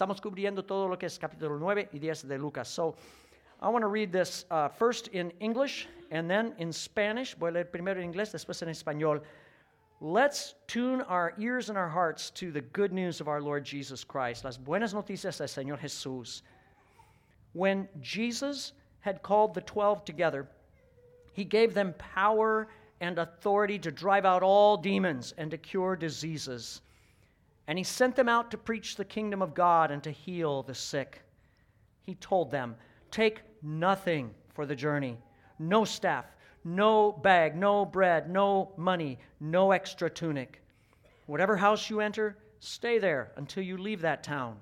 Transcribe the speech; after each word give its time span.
Estamos 0.00 0.18
cubriendo 0.18 0.64
todo 0.64 0.88
lo 0.88 0.96
que 0.98 1.04
es 1.04 1.18
capítulo 1.18 1.58
9 1.58 1.90
y 1.92 1.98
10 1.98 2.26
de 2.26 2.38
Lucas. 2.38 2.68
So, 2.68 2.94
I 3.60 3.68
want 3.68 3.82
to 3.82 3.86
read 3.86 4.10
this 4.10 4.46
uh, 4.50 4.66
first 4.66 5.08
in 5.08 5.30
English 5.40 5.88
and 6.10 6.26
then 6.26 6.54
in 6.56 6.72
Spanish. 6.72 7.34
Voy 7.34 7.50
a 7.50 7.52
leer 7.52 7.64
primero 7.66 8.00
en 8.00 8.10
inglés, 8.10 8.32
después 8.32 8.62
en 8.62 8.70
español. 8.70 9.20
Let's 10.00 10.54
tune 10.66 11.02
our 11.02 11.34
ears 11.38 11.68
and 11.68 11.76
our 11.76 11.90
hearts 11.90 12.30
to 12.30 12.50
the 12.50 12.62
good 12.62 12.94
news 12.94 13.20
of 13.20 13.28
our 13.28 13.42
Lord 13.42 13.62
Jesus 13.62 14.02
Christ. 14.02 14.42
Las 14.42 14.56
buenas 14.56 14.94
noticias 14.94 15.36
del 15.36 15.48
Señor 15.48 15.78
Jesús. 15.78 16.40
When 17.52 17.86
Jesus 18.00 18.72
had 19.00 19.22
called 19.22 19.52
the 19.52 19.60
twelve 19.60 20.06
together, 20.06 20.48
he 21.34 21.44
gave 21.44 21.74
them 21.74 21.92
power 21.98 22.68
and 23.02 23.18
authority 23.18 23.78
to 23.80 23.90
drive 23.90 24.24
out 24.24 24.42
all 24.42 24.78
demons 24.78 25.34
and 25.36 25.50
to 25.50 25.58
cure 25.58 25.94
diseases. 25.94 26.80
And 27.66 27.78
he 27.78 27.84
sent 27.84 28.16
them 28.16 28.28
out 28.28 28.50
to 28.50 28.58
preach 28.58 28.96
the 28.96 29.04
kingdom 29.04 29.42
of 29.42 29.54
God 29.54 29.90
and 29.90 30.02
to 30.02 30.10
heal 30.10 30.62
the 30.62 30.74
sick. 30.74 31.22
He 32.02 32.14
told 32.16 32.50
them, 32.50 32.76
Take 33.10 33.42
nothing 33.62 34.34
for 34.54 34.66
the 34.66 34.76
journey 34.76 35.18
no 35.58 35.84
staff, 35.84 36.24
no 36.64 37.12
bag, 37.12 37.54
no 37.54 37.84
bread, 37.84 38.30
no 38.30 38.72
money, 38.76 39.18
no 39.40 39.72
extra 39.72 40.08
tunic. 40.08 40.62
Whatever 41.26 41.56
house 41.56 41.90
you 41.90 42.00
enter, 42.00 42.38
stay 42.60 42.98
there 42.98 43.30
until 43.36 43.62
you 43.62 43.76
leave 43.76 44.00
that 44.00 44.22
town. 44.22 44.56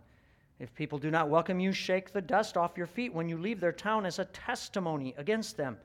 If 0.58 0.74
people 0.74 0.98
do 0.98 1.10
not 1.10 1.28
welcome 1.28 1.60
you, 1.60 1.72
shake 1.72 2.12
the 2.12 2.20
dust 2.20 2.56
off 2.56 2.76
your 2.76 2.86
feet 2.86 3.14
when 3.14 3.28
you 3.28 3.38
leave 3.38 3.60
their 3.60 3.72
town 3.72 4.04
as 4.04 4.18
a 4.18 4.24
testimony 4.26 5.14
against 5.16 5.56
them. 5.56 5.78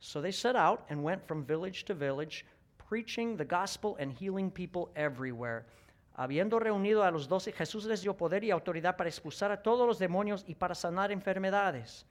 So 0.00 0.20
they 0.20 0.30
set 0.30 0.56
out 0.56 0.84
and 0.90 1.02
went 1.02 1.26
from 1.26 1.44
village 1.44 1.84
to 1.84 1.94
village, 1.94 2.44
preaching 2.76 3.36
the 3.36 3.44
gospel 3.44 3.96
and 3.98 4.12
healing 4.12 4.50
people 4.50 4.90
everywhere. 4.94 5.64
Habiendo 6.14 6.58
reunido 6.58 7.04
a 7.04 7.10
los 7.10 7.26
doce, 7.28 7.52
Jesús 7.52 7.86
les 7.86 8.02
dio 8.02 8.16
poder 8.16 8.44
y 8.44 8.50
autoridad 8.50 8.96
para 8.96 9.08
expulsar 9.08 9.50
a 9.50 9.62
todos 9.62 9.86
los 9.86 9.98
demonios 9.98 10.44
y 10.46 10.54
para 10.54 10.74
sanar 10.74 11.10
enfermedades. 11.10 12.06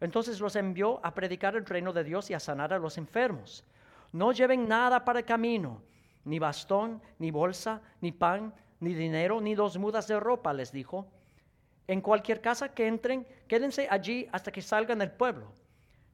Entonces 0.00 0.40
los 0.40 0.56
envió 0.56 1.04
a 1.04 1.14
predicar 1.14 1.54
el 1.54 1.66
reino 1.66 1.92
de 1.92 2.02
Dios 2.02 2.30
y 2.30 2.34
a 2.34 2.40
sanar 2.40 2.72
a 2.72 2.78
los 2.78 2.96
enfermos. 2.96 3.64
No 4.12 4.32
lleven 4.32 4.66
nada 4.66 5.04
para 5.04 5.20
el 5.20 5.24
camino, 5.24 5.82
ni 6.24 6.38
bastón, 6.38 7.00
ni 7.18 7.30
bolsa, 7.30 7.80
ni 8.00 8.10
pan, 8.10 8.54
ni 8.80 8.94
dinero, 8.94 9.40
ni 9.40 9.54
dos 9.54 9.78
mudas 9.78 10.08
de 10.08 10.18
ropa, 10.18 10.52
les 10.52 10.72
dijo. 10.72 11.06
En 11.86 12.00
cualquier 12.00 12.40
casa 12.40 12.74
que 12.74 12.86
entren, 12.86 13.26
quédense 13.46 13.86
allí 13.90 14.28
hasta 14.32 14.50
que 14.50 14.62
salgan 14.62 14.98
del 14.98 15.12
pueblo. 15.12 15.52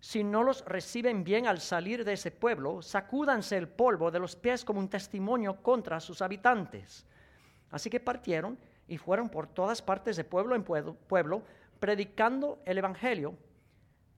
Si 0.00 0.23
no 0.23 0.42
los 0.42 0.64
reciben 0.64 1.25
bien 1.25 1.47
al 1.47 1.61
salir 1.61 2.05
de 2.05 2.12
ese 2.12 2.30
pueblo, 2.30 2.83
sacúdanse 2.83 3.56
el 3.56 3.69
polvo 3.69 4.11
de 4.11 4.19
los 4.19 4.36
pies 4.36 4.64
como 4.64 4.80
un 4.80 4.89
testimonio 4.89 5.62
contra 5.62 5.98
sus 6.00 6.20
habitantes. 6.20 7.06
Así 7.70 7.91
que 7.91 8.00
partieron 8.00 8.58
y 8.86 8.97
fueron 8.97 9.28
por 9.28 9.47
todas 9.47 9.83
partes 9.83 10.16
de 10.16 10.24
pueblo 10.24 10.55
en 10.55 10.64
pueblo, 10.64 11.42
predicando 11.78 12.61
el 12.64 12.78
Evangelio 12.78 13.34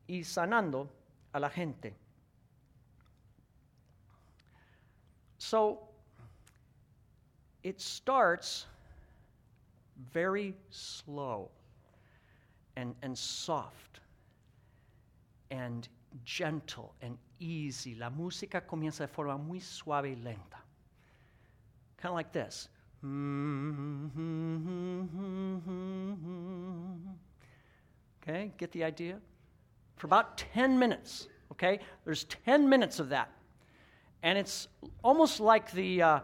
y 0.06 0.24
sanando 0.24 0.88
a 1.32 1.40
la 1.40 1.50
gente. 1.50 1.94
So, 5.38 5.88
it 7.62 7.80
starts 7.80 8.66
very 10.12 10.54
slow 10.70 11.50
and, 12.76 12.94
and 13.02 13.16
soft 13.16 14.00
and 15.50 15.88
gentle 16.24 16.94
and 17.02 17.18
easy. 17.38 17.94
La 17.94 18.10
música 18.10 18.66
comienza 18.66 19.04
de 19.04 19.08
forma 19.08 19.36
muy 19.36 19.60
suave 19.60 20.10
y 20.10 20.16
lenta. 20.16 20.58
Kind 21.96 22.10
of 22.10 22.14
like 22.14 22.32
this. 22.32 22.68
Okay, 28.22 28.52
get 28.58 28.70
the 28.72 28.84
idea? 28.84 29.18
For 29.96 30.06
about 30.06 30.38
10 30.38 30.78
minutes, 30.78 31.28
okay? 31.52 31.80
There's 32.04 32.24
10 32.24 32.68
minutes 32.68 33.00
of 33.00 33.08
that. 33.08 33.30
And 34.22 34.38
it's 34.38 34.68
almost 35.02 35.40
like 35.40 35.72
the, 35.72 36.02
uh, 36.02 36.20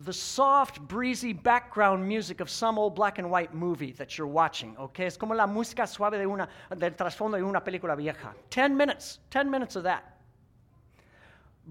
the 0.00 0.12
soft, 0.12 0.80
breezy 0.80 1.32
background 1.32 2.06
music 2.06 2.40
of 2.40 2.50
some 2.50 2.78
old 2.78 2.94
black 2.94 3.18
and 3.18 3.30
white 3.30 3.54
movie 3.54 3.92
that 3.92 4.18
you're 4.18 4.26
watching, 4.26 4.76
okay? 4.78 5.06
Es 5.06 5.16
como 5.16 5.34
la 5.34 5.46
música 5.46 5.86
suave 5.86 6.18
de 6.18 6.26
una, 6.26 6.48
del 6.76 6.90
trasfondo 6.90 7.38
de 7.38 7.44
una 7.44 7.60
película 7.60 7.96
vieja. 7.96 8.34
10 8.50 8.76
minutes, 8.76 9.20
10 9.30 9.50
minutes 9.50 9.76
of 9.76 9.84
that. 9.84 10.18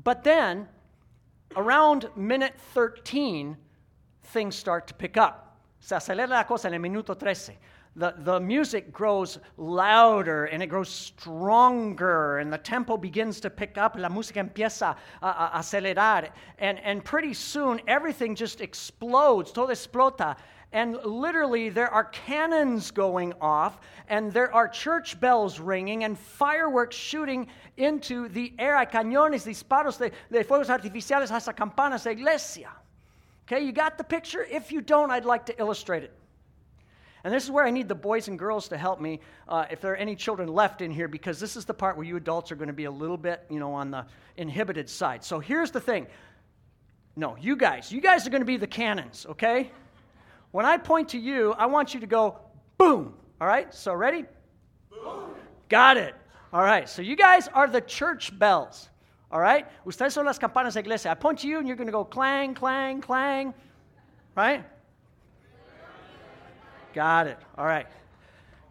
But 0.04 0.24
then, 0.24 0.68
around 1.56 2.10
minute 2.16 2.54
13, 2.74 3.58
things 4.28 4.56
start 4.56 4.88
to 4.88 4.94
pick 4.94 5.18
up. 5.18 5.58
Se 5.80 5.96
acelera 5.96 6.30
la 6.30 6.44
cosa 6.44 6.68
en 6.68 6.74
el 6.74 6.80
minuto 6.80 7.18
13. 7.18 7.58
The, 7.96 8.14
the 8.20 8.40
music 8.40 8.94
grows 8.94 9.40
louder 9.58 10.46
and 10.46 10.62
it 10.62 10.68
grows 10.68 10.90
stronger, 10.90 12.38
and 12.38 12.54
the 12.54 12.58
tempo 12.60 12.96
begins 12.96 13.40
to 13.40 13.50
pick 13.50 13.78
up. 13.78 13.98
La 13.98 14.10
música 14.10 14.48
empieza 14.48 14.96
a, 15.22 15.28
a 15.28 15.52
acelerar. 15.56 16.30
And, 16.60 16.80
and 16.80 17.04
pretty 17.04 17.34
soon, 17.34 17.82
everything 17.88 18.36
just 18.36 18.62
explodes. 18.62 19.52
Todo 19.52 19.72
explota. 19.72 20.38
And 20.74 20.98
literally, 21.04 21.70
there 21.70 21.90
are 21.90 22.04
cannons 22.06 22.92
going 22.92 23.34
off, 23.40 23.80
and 24.10 24.32
there 24.34 24.54
are 24.54 24.68
church 24.68 25.20
bells 25.20 25.60
ringing, 25.60 26.04
and 26.04 26.20
fireworks 26.20 26.96
shooting 26.96 27.48
into 27.78 28.28
the 28.28 28.54
air. 28.60 28.78
Hay 28.78 28.86
cañones, 28.86 29.46
disparos 29.46 29.98
de, 29.98 30.12
de 30.30 30.44
fuegos 30.44 30.70
artificiales 30.70 31.32
hasta 31.32 31.54
campanas 31.54 32.04
de 32.04 32.12
iglesia. 32.12 32.70
Okay, 33.50 33.64
you 33.64 33.72
got 33.72 33.98
the 33.98 34.04
picture? 34.04 34.44
If 34.44 34.74
you 34.74 34.82
don't, 34.82 35.10
I'd 35.10 35.24
like 35.24 35.46
to 35.46 35.58
illustrate 35.58 36.04
it. 36.04 36.12
And 37.24 37.34
this 37.34 37.46
is 37.46 37.52
where 37.52 37.66
I 37.66 37.72
need 37.72 37.88
the 37.88 37.96
boys 37.96 38.28
and 38.28 38.38
girls 38.38 38.68
to 38.70 38.78
help 38.78 39.00
me, 39.00 39.22
uh, 39.48 39.66
if 39.72 39.82
there 39.82 39.94
are 39.94 39.96
any 39.96 40.16
children 40.16 40.50
left 40.50 40.82
in 40.82 40.92
here, 40.92 41.08
because 41.08 41.40
this 41.40 41.56
is 41.56 41.66
the 41.66 41.74
part 41.74 41.96
where 41.96 42.06
you 42.06 42.18
adults 42.18 42.52
are 42.52 42.56
going 42.56 42.68
to 42.68 42.74
be 42.74 42.86
a 42.86 42.92
little 42.92 43.18
bit, 43.18 43.46
you 43.50 43.60
know, 43.60 43.74
on 43.74 43.90
the 43.90 44.06
inhibited 44.36 44.90
side. 44.90 45.24
So 45.24 45.40
here's 45.40 45.72
the 45.72 45.80
thing. 45.80 46.08
No, 47.16 47.36
you 47.40 47.56
guys, 47.56 47.92
you 47.92 48.02
guys 48.02 48.28
are 48.28 48.30
going 48.30 48.42
to 48.42 48.46
be 48.46 48.58
the 48.58 48.68
cannons, 48.68 49.26
okay? 49.30 49.72
When 50.52 50.66
I 50.66 50.78
point 50.78 51.10
to 51.10 51.18
you, 51.18 51.54
I 51.54 51.66
want 51.66 51.94
you 51.94 52.02
to 52.02 52.08
go 52.08 52.40
boom. 52.78 53.14
All 53.40 53.48
right? 53.48 53.74
So 53.74 53.94
ready? 53.94 54.26
Boom. 54.90 55.32
Got 55.70 55.98
it. 55.98 56.16
All 56.54 56.64
right. 56.64 56.88
So 56.88 57.02
you 57.02 57.16
guys 57.16 57.48
are 57.48 57.68
the 57.68 57.82
church 57.82 58.38
bells. 58.38 58.90
All 59.32 59.40
right? 59.40 59.66
Ustedes 59.86 60.14
son 60.14 60.26
las 60.26 60.40
campanas 60.40 60.74
de 60.74 60.80
iglesia. 60.80 61.12
I 61.12 61.16
point 61.16 61.40
to 61.40 61.48
you 61.48 61.60
and 61.60 61.68
you're 61.68 61.76
going 61.76 61.88
to 61.88 61.92
go 61.92 62.06
clang, 62.06 62.54
clang, 62.54 63.02
clang. 63.02 63.54
Right? 64.36 64.64
Got 66.94 67.28
it. 67.28 67.38
All 67.58 67.66
right. 67.66 67.88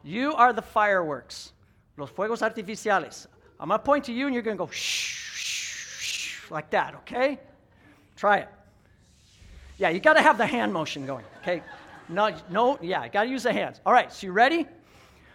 You 0.03 0.35
are 0.35 0.53
the 0.53 0.63
fireworks, 0.63 1.53
los 1.97 2.11
fuegos 2.11 2.41
artificiales. 2.41 3.27
I'm 3.59 3.69
going 3.69 3.79
to 3.79 3.85
point 3.85 4.05
to 4.05 4.13
you 4.13 4.27
and 4.27 4.35
you're 4.35 4.43
going 4.43 4.57
to 4.57 4.65
go 4.65 4.71
shh, 4.71 5.35
shh, 5.35 6.51
like 6.51 6.71
that, 6.71 6.95
okay? 6.97 7.39
Try 8.17 8.39
it. 8.39 8.49
Yeah, 9.79 9.91
you 9.91 10.01
got 10.01 10.15
to 10.15 10.23
have 10.23 10.39
the 10.39 10.47
hand 10.47 10.73
motion 10.73 11.07
going, 11.07 11.25
okay? 11.43 11.63
No, 12.09 12.35
no, 12.51 12.79
yeah, 12.81 13.05
you 13.05 13.11
got 13.11 13.25
to 13.25 13.29
use 13.29 13.43
the 13.43 13.53
hands. 13.53 13.81
All 13.85 13.93
right, 13.93 14.13
so 14.13 14.27
you 14.27 14.33
ready? 14.33 14.67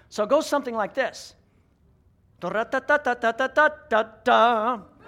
So 0.09 0.23
it 0.23 0.29
goes 0.29 0.47
something 0.47 0.75
like 0.75 0.93
this. 0.93 1.35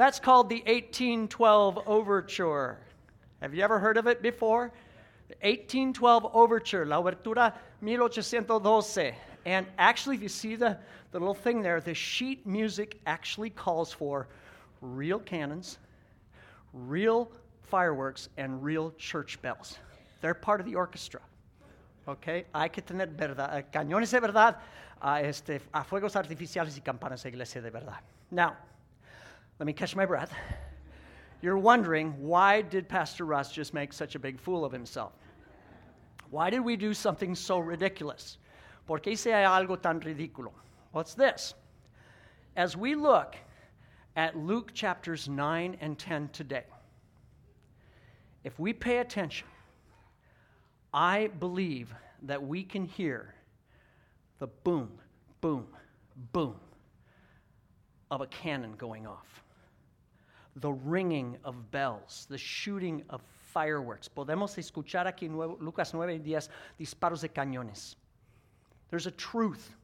That's 0.00 0.18
called 0.18 0.48
the 0.48 0.60
1812 0.60 1.80
Overture. 1.86 2.78
Have 3.42 3.54
you 3.54 3.62
ever 3.62 3.78
heard 3.78 3.98
of 3.98 4.06
it 4.06 4.22
before? 4.22 4.72
The 5.28 5.34
1812 5.42 6.30
Overture, 6.34 6.86
La 6.86 7.02
Obertura 7.02 7.52
1812. 7.80 9.14
And 9.44 9.66
actually, 9.76 10.16
if 10.16 10.22
you 10.22 10.30
see 10.30 10.56
the, 10.56 10.78
the 11.12 11.18
little 11.18 11.34
thing 11.34 11.60
there, 11.60 11.82
the 11.82 11.92
sheet 11.92 12.46
music 12.46 12.98
actually 13.04 13.50
calls 13.50 13.92
for 13.92 14.26
real 14.80 15.18
cannons, 15.18 15.76
real 16.72 17.30
fireworks, 17.60 18.30
and 18.38 18.64
real 18.64 18.94
church 18.96 19.38
bells. 19.42 19.76
They're 20.22 20.32
part 20.32 20.60
of 20.60 20.66
the 20.66 20.76
orchestra. 20.76 21.20
Okay? 22.08 22.46
Hay 22.54 22.70
que 22.70 22.82
tener 22.82 23.06
verdad, 23.06 23.54
eh, 23.54 23.64
cañones 23.70 24.10
de 24.12 24.20
verdad, 24.20 24.56
a, 25.02 25.20
este, 25.20 25.60
a 25.74 25.84
fuegos 25.84 26.16
artificiales 26.16 26.74
y 26.78 26.80
campanas 26.80 27.22
de 27.22 27.28
iglesia 27.28 27.60
de 27.60 27.70
verdad. 27.70 28.00
Now, 28.30 28.56
let 29.60 29.66
me 29.66 29.74
catch 29.74 29.94
my 29.94 30.06
breath. 30.06 30.32
You're 31.42 31.58
wondering, 31.58 32.14
why 32.18 32.62
did 32.62 32.88
Pastor 32.88 33.26
Russ 33.26 33.52
just 33.52 33.74
make 33.74 33.92
such 33.92 34.14
a 34.14 34.18
big 34.18 34.40
fool 34.40 34.64
of 34.64 34.72
himself? 34.72 35.12
Why 36.30 36.48
did 36.48 36.60
we 36.60 36.76
do 36.76 36.94
something 36.94 37.34
so 37.34 37.58
ridiculous? 37.58 38.38
¿Por 38.86 39.00
qué 39.00 39.12
hice 39.12 39.26
algo 39.26 39.80
tan 39.80 40.00
ridículo? 40.00 40.52
What's 40.92 41.12
this? 41.12 41.52
As 42.56 42.74
we 42.74 42.94
look 42.94 43.36
at 44.16 44.34
Luke 44.34 44.72
chapters 44.72 45.28
9 45.28 45.76
and 45.82 45.98
10 45.98 46.30
today, 46.30 46.64
if 48.44 48.58
we 48.58 48.72
pay 48.72 48.98
attention, 48.98 49.46
I 50.94 51.26
believe 51.38 51.92
that 52.22 52.42
we 52.42 52.64
can 52.64 52.86
hear 52.86 53.34
the 54.38 54.46
boom, 54.46 54.90
boom, 55.42 55.66
boom 56.32 56.56
of 58.10 58.22
a 58.22 58.26
cannon 58.26 58.72
going 58.78 59.06
off, 59.06 59.44
the 60.56 60.72
ringing 60.72 61.36
of 61.44 61.70
bells, 61.70 62.26
the 62.28 62.38
shooting 62.38 63.02
of 63.10 63.22
fireworks. 63.52 64.08
Podemos 64.08 64.56
escuchar 64.58 65.06
aquí 65.06 65.28
Lucas 65.60 65.94
9 65.94 66.12
y 66.12 66.18
10 66.18 66.48
disparos 66.78 67.20
de 67.20 67.28
cañones. 67.28 67.96
There's 68.90 69.06
a 69.06 69.12
truth 69.12 69.74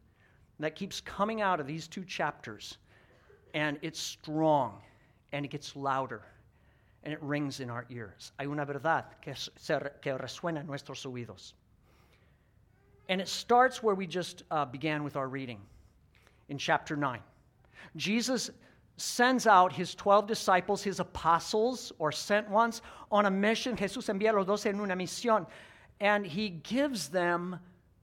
that 0.59 0.75
keeps 0.75 1.01
coming 1.01 1.41
out 1.41 1.61
of 1.61 1.67
these 1.67 1.87
two 1.87 2.05
chapters, 2.05 2.79
and 3.55 3.79
it's 3.83 4.01
strong, 4.01 4.81
and 5.33 5.45
it 5.45 5.51
gets 5.51 5.77
louder, 5.77 6.23
and 7.05 7.13
it 7.13 7.23
rings 7.23 7.61
in 7.61 7.71
our 7.71 7.87
ears. 7.91 8.33
Hay 8.39 8.47
una 8.47 8.65
verdad 8.67 9.05
que, 9.21 9.35
que 10.03 10.13
resuena 10.19 10.61
en 10.61 10.67
nuestros 10.67 11.05
oídos. 11.05 11.53
And 13.09 13.21
it 13.21 13.29
starts 13.29 13.83
where 13.83 13.95
we 13.95 14.07
just 14.07 14.43
uh, 14.51 14.65
began 14.65 15.05
with 15.05 15.15
our 15.15 15.29
reading 15.29 15.61
in 16.49 16.59
chapter 16.59 16.97
9. 16.97 17.21
Jesus 17.95 18.51
sends 18.97 19.47
out 19.47 19.73
his 19.73 19.95
12 19.95 20.27
disciples, 20.27 20.83
his 20.83 21.01
apostles 21.01 21.93
or 21.99 22.13
sent 22.13 22.49
ones, 22.49 22.83
on 23.11 23.27
a 23.27 23.31
mission. 23.31 23.77
Jesús 23.77 24.09
envía 24.09 24.31
a 24.31 24.37
los 24.37 24.47
doce 24.47 24.67
en 24.67 24.81
una 24.81 24.97
misión. 24.97 25.47
And 26.01 26.27
he 26.27 26.51
gives 26.51 27.09
them 27.09 27.59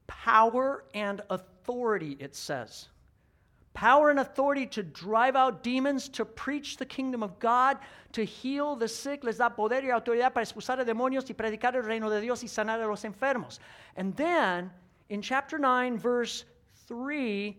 power 0.06 0.84
and 0.94 1.20
authority, 1.30 2.16
it 2.20 2.34
says. 2.34 2.88
Power 3.72 4.10
and 4.10 4.20
authority 4.20 4.66
to 4.66 4.84
drive 4.84 5.34
out 5.34 5.64
demons, 5.64 6.08
to 6.10 6.24
preach 6.24 6.76
the 6.76 6.86
kingdom 6.86 7.24
of 7.24 7.40
God, 7.40 7.78
to 8.12 8.24
heal 8.24 8.76
the 8.76 8.86
sick, 8.86 9.24
les 9.24 9.38
da 9.38 9.48
poder 9.48 9.82
y 9.82 9.90
autoridad 9.90 10.32
para 10.32 10.46
expulsar 10.46 10.78
a 10.78 10.84
demonios 10.84 11.28
y 11.28 11.34
predicar 11.34 11.74
el 11.74 11.82
reino 11.82 12.08
de 12.08 12.20
Dios 12.20 12.42
y 12.44 12.46
sanar 12.46 12.80
a 12.80 12.86
los 12.86 13.02
enfermos. 13.02 13.58
And 13.96 14.16
then 14.16 14.70
in 15.08 15.20
chapter 15.22 15.58
9, 15.58 15.98
verse 15.98 16.44
3, 16.86 17.56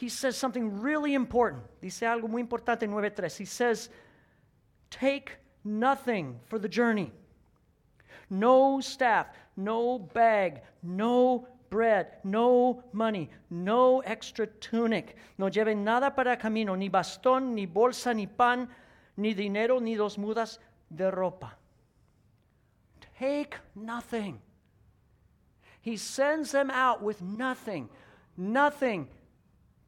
he 0.00 0.08
says 0.08 0.34
something 0.34 0.80
really 0.80 1.12
important. 1.12 1.62
Dice 1.82 2.06
algo 2.06 2.26
muy 2.26 2.40
importante 2.40 2.84
en 2.84 2.90
9.3. 2.90 3.36
He 3.36 3.44
says, 3.44 3.90
Take 4.88 5.32
nothing 5.62 6.40
for 6.46 6.58
the 6.58 6.70
journey. 6.70 7.12
No 8.30 8.80
staff, 8.80 9.26
no 9.56 9.98
bag, 9.98 10.62
no 10.82 11.46
bread, 11.68 12.06
no 12.24 12.82
money, 12.94 13.28
no 13.50 14.00
extra 14.00 14.46
tunic. 14.46 15.16
No 15.36 15.50
lleven 15.50 15.84
nada 15.84 16.14
para 16.14 16.38
camino, 16.38 16.74
ni 16.76 16.88
bastón, 16.88 17.54
ni 17.54 17.66
bolsa, 17.66 18.14
ni 18.14 18.24
pan, 18.24 18.68
ni 19.18 19.34
dinero, 19.34 19.80
ni 19.80 19.96
dos 19.96 20.16
mudas 20.16 20.58
de 20.90 21.10
ropa. 21.10 21.50
Take 23.18 23.58
nothing. 23.74 24.40
He 25.82 25.98
sends 25.98 26.52
them 26.52 26.70
out 26.70 27.02
with 27.02 27.20
nothing, 27.20 27.90
nothing 28.38 29.06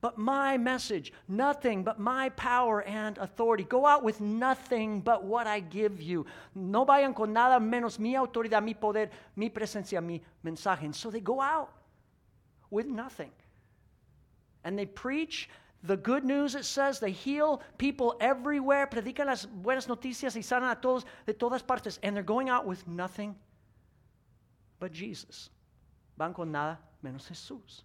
but 0.03 0.19
my 0.19 0.59
message, 0.59 1.13
nothing 1.29 1.85
but 1.85 2.01
my 2.01 2.29
power 2.31 2.83
and 2.83 3.17
authority. 3.19 3.63
Go 3.63 3.87
out 3.87 4.03
with 4.03 4.21
nothing 4.21 5.01
but 5.01 5.25
what 5.25 5.47
I 5.47 5.61
give 5.61 6.03
you. 6.03 6.27
No 6.57 6.85
vayan 6.85 7.15
con 7.15 7.33
nada 7.33 7.61
menos 7.61 8.01
mi 8.01 8.15
autoridad, 8.15 8.65
mi 8.65 8.75
poder, 8.75 9.11
mi 9.37 9.49
presencia, 9.49 10.03
mi 10.03 10.21
mensaje. 10.45 10.83
And 10.83 10.95
so 10.95 11.09
they 11.09 11.21
go 11.21 11.41
out 11.41 11.71
with 12.69 12.87
nothing. 12.87 13.31
And 14.65 14.77
they 14.77 14.87
preach 14.87 15.49
the 15.85 15.97
good 15.97 16.25
news, 16.25 16.57
it 16.57 16.65
says, 16.65 16.99
they 16.99 17.13
heal 17.13 17.63
people 17.79 18.17
everywhere, 18.21 18.89
predican 18.89 19.27
las 19.27 19.47
buenas 19.47 19.87
noticias 19.87 20.35
y 20.35 20.43
sanan 20.43 20.71
a 20.71 20.81
todos 20.81 21.05
de 21.27 21.33
todas 21.33 21.63
partes. 21.63 22.01
And 22.03 22.17
they're 22.17 22.25
going 22.25 22.49
out 22.49 22.67
with 22.67 22.87
nothing 22.89 23.37
but 24.81 24.93
Jesus. 24.93 25.49
Van 26.19 26.35
con 26.35 26.51
nada 26.51 26.81
menos 27.05 27.29
Jesús. 27.29 27.83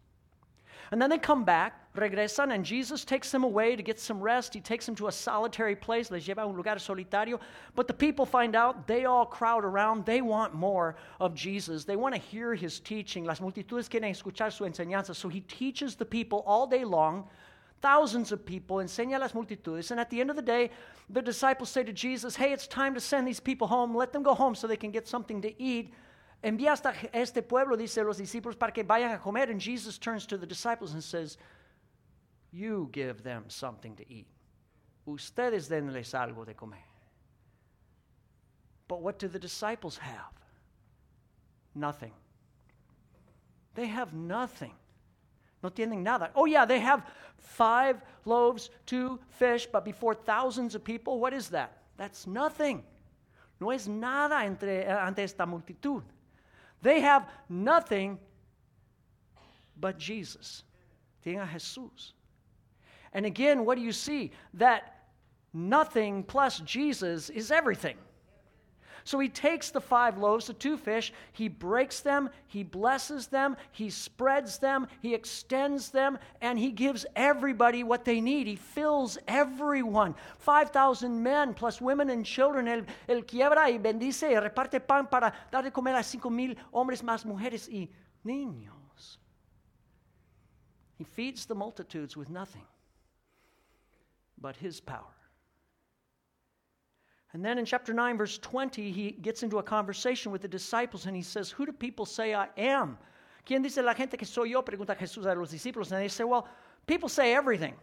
And 0.92 1.01
then 1.01 1.10
they 1.10 1.18
come 1.18 1.44
back, 1.44 1.94
regresan, 1.95 2.54
and 2.54 2.63
Jesus 2.63 3.04
takes 3.04 3.31
them 3.31 3.44
away 3.44 3.75
to 3.75 3.84
get 3.84 4.00
some 4.00 4.22
rest. 4.22 4.54
He 4.54 4.62
takes 4.62 4.86
them 4.86 4.95
to 4.95 5.07
a 5.07 5.12
solitary 5.12 5.75
place, 5.75 6.10
les 6.12 6.25
lleva 6.25 6.44
a 6.44 6.48
un 6.48 6.56
lugar 6.56 6.75
solitario. 6.75 7.39
But 7.75 7.88
the 7.88 7.94
people 7.94 8.25
find 8.25 8.56
out, 8.56 8.88
they 8.88 9.06
all 9.06 9.25
crowd 9.25 9.66
around. 9.66 10.06
They 10.06 10.22
want 10.22 10.54
more 10.54 10.95
of 11.19 11.36
Jesus. 11.36 11.84
They 11.84 11.95
want 11.95 12.16
to 12.16 12.22
hear 12.22 12.56
his 12.56 12.80
teaching. 12.80 13.25
Las 13.25 13.42
multitudes 13.42 13.89
quieren 13.89 14.12
escuchar 14.12 14.51
su 14.51 14.63
enseñanza. 14.63 15.16
So 15.16 15.28
he 15.28 15.42
teaches 15.42 15.95
the 15.95 16.06
people 16.06 16.44
all 16.45 16.68
day 16.68 16.86
long. 16.86 17.25
Thousands 17.81 18.31
of 18.31 18.44
people, 18.44 18.78
enseña 18.78 19.19
las 19.19 19.34
multitudes. 19.34 19.92
And 19.92 20.00
at 20.00 20.10
the 20.10 20.19
end 20.19 20.30
of 20.30 20.36
the 20.36 20.42
day, 20.42 20.72
the 21.10 21.22
disciples 21.22 21.69
say 21.69 21.84
to 21.84 21.94
Jesus, 21.94 22.36
Hey, 22.36 22.51
it's 22.51 22.66
time 22.66 22.94
to 22.95 23.00
send 23.00 23.28
these 23.28 23.39
people 23.39 23.68
home. 23.68 23.95
Let 23.95 24.13
them 24.13 24.24
go 24.24 24.34
home 24.34 24.56
so 24.56 24.66
they 24.66 24.78
can 24.78 24.92
get 24.92 25.07
something 25.07 25.42
to 25.42 25.62
eat. 25.62 25.94
Envía 26.44 26.72
hasta 26.72 26.94
este 27.13 27.42
pueblo, 27.42 27.75
dice 27.75 28.04
los 28.04 28.18
discípulos, 28.18 28.56
para 28.56 28.72
que 28.72 28.84
vayan 28.84 29.12
a 29.12 29.19
comer. 29.19 29.50
And 29.50 29.60
Jesus 29.60 29.98
turns 29.98 30.25
to 30.28 30.38
the 30.38 30.45
disciples 30.45 30.94
and 30.94 31.04
says, 31.04 31.38
You 32.51 32.89
give 32.92 33.24
them 33.24 33.45
something 33.48 33.95
to 33.95 34.04
eat. 34.12 34.28
Ustedes 35.07 35.68
denles 35.68 36.13
algo 36.13 36.45
de 36.45 36.54
comer. 36.54 36.84
But 38.88 39.01
what 39.01 39.19
do 39.19 39.28
the 39.28 39.39
disciples 39.39 39.98
have? 39.98 40.34
Nothing. 41.74 42.13
They 43.75 43.88
have 43.88 44.13
nothing. 44.13 44.74
No 45.63 45.69
tienen 45.69 46.04
nada. 46.04 46.31
Oh, 46.36 46.45
yeah, 46.45 46.66
they 46.66 46.80
have 46.80 47.06
five 47.38 48.01
loaves, 48.25 48.69
two 48.86 49.19
fish, 49.30 49.68
but 49.72 49.84
before 49.84 50.13
thousands 50.13 50.75
of 50.75 50.84
people, 50.84 51.19
what 51.19 51.34
is 51.34 51.50
that? 51.50 51.78
That's 51.98 52.28
nothing. 52.28 52.84
No 53.60 53.72
es 53.72 53.88
nada 53.88 54.44
entre, 54.45 54.86
ante 54.86 55.24
esta 55.24 55.45
multitud. 55.45 56.04
They 56.81 57.01
have 57.01 57.27
nothing 57.50 58.19
but 59.79 59.97
Jesus. 59.97 60.63
Tienen 61.25 61.44
a 61.44 61.47
Jesús. 61.56 62.13
And 63.13 63.25
again, 63.25 63.65
what 63.65 63.75
do 63.75 63.81
you 63.81 63.91
see? 63.91 64.31
That 64.53 65.07
nothing 65.53 66.24
plus 66.24 66.60
Jesus 66.60 67.29
is 67.29 67.51
everything. 67.51 67.98
So 69.08 69.20
he 69.20 69.30
takes 69.30 69.70
the 69.70 69.80
five 69.80 70.18
loaves, 70.18 70.48
the 70.48 70.54
two 70.54 70.76
fish, 70.76 71.14
he 71.32 71.48
breaks 71.48 72.02
them, 72.02 72.30
he 72.48 72.62
blesses 72.62 73.28
them, 73.28 73.56
he 73.72 73.90
spreads 73.90 74.58
them, 74.58 74.86
he 75.02 75.14
extends 75.14 75.92
them, 75.92 76.20
and 76.42 76.60
he 76.60 76.74
gives 76.74 77.06
everybody 77.16 77.86
what 77.86 78.04
they 78.04 78.20
need. 78.20 78.48
He 78.48 78.58
fills 78.58 79.18
everyone. 79.26 80.14
5,000 80.40 81.24
men 81.24 81.54
plus 81.54 81.80
women 81.80 82.10
and 82.10 82.26
children. 82.26 82.66
Él, 82.66 82.86
él 83.08 83.26
quiebra 83.26 83.70
y 83.70 83.78
bendice 83.78 84.24
y 84.24 84.38
reparte 84.38 84.86
pan 84.86 85.08
para 85.08 85.34
dar 85.52 85.64
de 85.64 85.72
comer 85.72 85.96
a 85.96 86.04
5,000 86.04 86.58
hombres 86.74 87.02
más 87.02 87.26
mujeres 87.26 87.70
y 87.70 87.90
niños. 88.26 89.20
He 90.98 91.06
feeds 91.06 91.46
the 91.46 91.56
multitudes 91.56 92.18
with 92.18 92.30
nothing 92.30 92.68
but 94.38 94.58
his 94.58 94.82
power. 94.82 95.16
And 97.38 97.46
then 97.46 97.60
in 97.60 97.65
chapter 97.65 97.94
9, 97.94 98.17
verse 98.17 98.39
20, 98.39 98.89
he 98.89 99.12
gets 99.12 99.44
into 99.44 99.60
a 99.60 99.63
conversation 99.63 100.32
with 100.32 100.41
the 100.41 100.48
disciples 100.48 101.06
and 101.06 101.15
he 101.15 101.22
says, 101.22 101.51
Who 101.51 101.67
do 101.67 101.72
people 101.72 102.03
say 102.03 102.34
I 102.34 102.48
am? 102.58 102.98
¿Quién 103.46 103.62
dice 103.62 103.77
la 103.77 103.94
gente 103.94 104.17
que 104.17 104.25
soy 104.25 104.46
yo? 104.46 104.63
Pregunta 104.63 104.98
Jesús 104.98 105.32
a 105.32 105.39
los 105.39 105.53
discípulos. 105.53 105.91
And 105.91 106.01
they 106.01 106.08
say, 106.08 106.24
Well, 106.24 106.48
people 106.88 107.08
say 107.08 107.36
everything. 107.36 107.75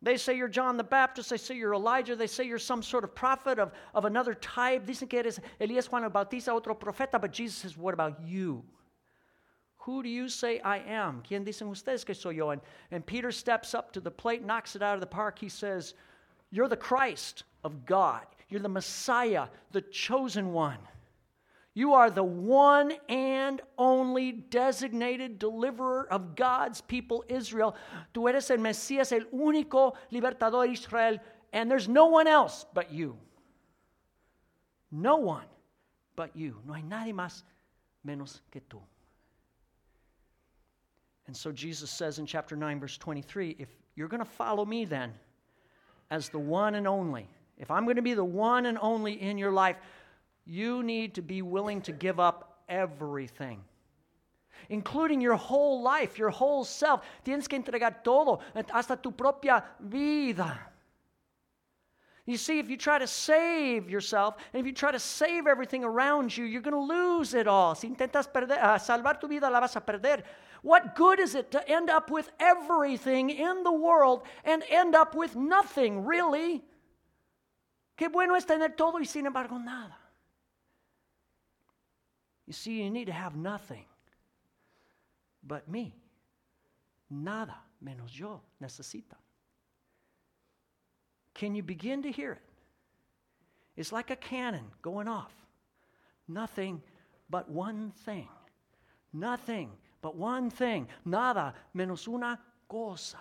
They 0.00 0.16
say 0.16 0.38
you're 0.38 0.48
John 0.48 0.78
the 0.78 0.84
Baptist. 0.84 1.28
They 1.28 1.36
say 1.36 1.54
you're 1.54 1.74
Elijah. 1.74 2.16
They 2.16 2.26
say 2.26 2.44
you're 2.44 2.58
some 2.58 2.82
sort 2.82 3.04
of 3.04 3.14
prophet 3.14 3.58
of, 3.58 3.72
of 3.94 4.06
another 4.06 4.32
type. 4.32 4.86
Dicen 4.86 5.06
que 5.06 5.18
eres 5.18 5.38
Elías 5.60 5.92
Juan 5.92 6.08
Bautista, 6.10 6.50
otro 6.50 6.74
profeta. 6.74 7.20
But 7.20 7.30
Jesus 7.30 7.56
says, 7.58 7.76
What 7.76 7.92
about 7.92 8.22
you? 8.22 8.64
Who 9.80 10.02
do 10.02 10.08
you 10.08 10.30
say 10.30 10.60
I 10.60 10.78
am? 10.78 11.22
¿Quién 11.28 11.44
dicen 11.44 11.68
ustedes 11.68 12.06
que 12.06 12.14
soy 12.14 12.30
yo? 12.30 12.48
And, 12.48 12.62
and 12.90 13.04
Peter 13.04 13.32
steps 13.32 13.74
up 13.74 13.92
to 13.92 14.00
the 14.00 14.10
plate, 14.10 14.42
knocks 14.42 14.76
it 14.76 14.82
out 14.82 14.94
of 14.94 15.00
the 15.00 15.06
park. 15.06 15.38
He 15.38 15.50
says, 15.50 15.92
You're 16.50 16.68
the 16.68 16.76
Christ 16.78 17.44
of 17.64 17.84
God. 17.84 18.22
You're 18.52 18.60
the 18.60 18.68
Messiah, 18.68 19.46
the 19.70 19.80
chosen 19.80 20.52
one. 20.52 20.76
You 21.72 21.94
are 21.94 22.10
the 22.10 22.22
one 22.22 22.92
and 23.08 23.62
only 23.78 24.30
designated 24.30 25.38
deliverer 25.38 26.06
of 26.10 26.36
God's 26.36 26.82
people, 26.82 27.24
Israel. 27.28 27.74
Tú 28.12 28.28
eres 28.28 28.50
el 28.50 28.58
Mesías, 28.58 29.10
el 29.10 29.24
único 29.32 29.94
libertador 30.12 30.70
Israel, 30.70 31.18
and 31.54 31.70
there's 31.70 31.88
no 31.88 32.08
one 32.08 32.26
else 32.26 32.66
but 32.74 32.92
you. 32.92 33.16
No 34.90 35.16
one 35.16 35.46
but 36.14 36.36
you. 36.36 36.58
No 36.66 36.74
hay 36.74 36.82
nadie 36.82 37.14
más 37.14 37.44
menos 38.06 38.42
que 38.50 38.60
tú. 38.68 38.80
And 41.26 41.34
so 41.34 41.52
Jesus 41.52 41.90
says 41.90 42.18
in 42.18 42.26
chapter 42.26 42.54
9, 42.54 42.80
verse 42.80 42.98
23 42.98 43.56
if 43.58 43.70
you're 43.94 44.08
going 44.08 44.22
to 44.22 44.30
follow 44.30 44.66
me 44.66 44.84
then 44.84 45.14
as 46.10 46.28
the 46.28 46.38
one 46.38 46.74
and 46.74 46.86
only, 46.86 47.26
if 47.62 47.70
I'm 47.70 47.84
going 47.84 47.96
to 47.96 48.02
be 48.02 48.14
the 48.14 48.24
one 48.24 48.66
and 48.66 48.76
only 48.82 49.22
in 49.22 49.38
your 49.38 49.52
life, 49.52 49.76
you 50.44 50.82
need 50.82 51.14
to 51.14 51.22
be 51.22 51.42
willing 51.42 51.80
to 51.82 51.92
give 51.92 52.18
up 52.18 52.58
everything. 52.68 53.62
Including 54.68 55.20
your 55.20 55.36
whole 55.36 55.80
life, 55.80 56.18
your 56.18 56.30
whole 56.30 56.64
self. 56.64 57.02
Tienes 57.24 57.48
que 57.48 57.56
entregar 57.56 58.02
todo, 58.02 58.40
hasta 58.72 58.96
tu 58.96 59.12
propia 59.12 59.62
vida. 59.78 60.58
You 62.26 62.36
see, 62.36 62.58
if 62.58 62.68
you 62.68 62.76
try 62.76 62.98
to 62.98 63.06
save 63.06 63.88
yourself 63.88 64.36
and 64.52 64.60
if 64.60 64.66
you 64.66 64.72
try 64.72 64.90
to 64.90 64.98
save 64.98 65.46
everything 65.46 65.84
around 65.84 66.36
you, 66.36 66.44
you're 66.44 66.62
going 66.62 66.74
to 66.74 66.94
lose 66.94 67.34
it 67.34 67.46
all. 67.46 67.76
Si 67.76 67.88
intentas 67.88 68.32
perder, 68.32 68.58
uh, 68.60 68.78
salvar 68.78 69.20
tu 69.20 69.28
vida, 69.28 69.48
la 69.48 69.60
vas 69.60 69.76
a 69.76 69.80
perder. 69.80 70.22
What 70.62 70.96
good 70.96 71.20
is 71.20 71.36
it 71.36 71.52
to 71.52 71.68
end 71.68 71.90
up 71.90 72.10
with 72.10 72.30
everything 72.40 73.30
in 73.30 73.62
the 73.62 73.72
world 73.72 74.22
and 74.44 74.64
end 74.68 74.96
up 74.96 75.14
with 75.14 75.36
nothing, 75.36 76.04
really? 76.04 76.62
Qué 78.02 78.08
bueno 78.08 78.34
es 78.34 78.44
tener 78.44 78.74
todo 78.74 78.98
y 78.98 79.04
sin 79.04 79.26
embargo 79.26 79.60
nada. 79.60 79.96
You 82.48 82.52
see, 82.52 82.82
you 82.82 82.90
need 82.90 83.06
to 83.06 83.12
have 83.12 83.36
nothing 83.36 83.84
but 85.40 85.68
me. 85.68 85.94
Nada 87.08 87.62
menos 87.80 88.10
yo 88.12 88.42
necesita. 88.60 89.14
Can 91.32 91.54
you 91.54 91.62
begin 91.62 92.02
to 92.02 92.10
hear 92.10 92.32
it? 92.32 92.42
It's 93.76 93.92
like 93.92 94.10
a 94.10 94.16
cannon 94.16 94.72
going 94.82 95.06
off. 95.06 95.32
Nothing 96.26 96.82
but 97.30 97.48
one 97.48 97.92
thing. 98.04 98.26
Nothing 99.12 99.70
but 100.00 100.16
one 100.16 100.50
thing. 100.50 100.88
Nada 101.04 101.54
menos 101.72 102.08
una 102.08 102.40
cosa. 102.68 103.18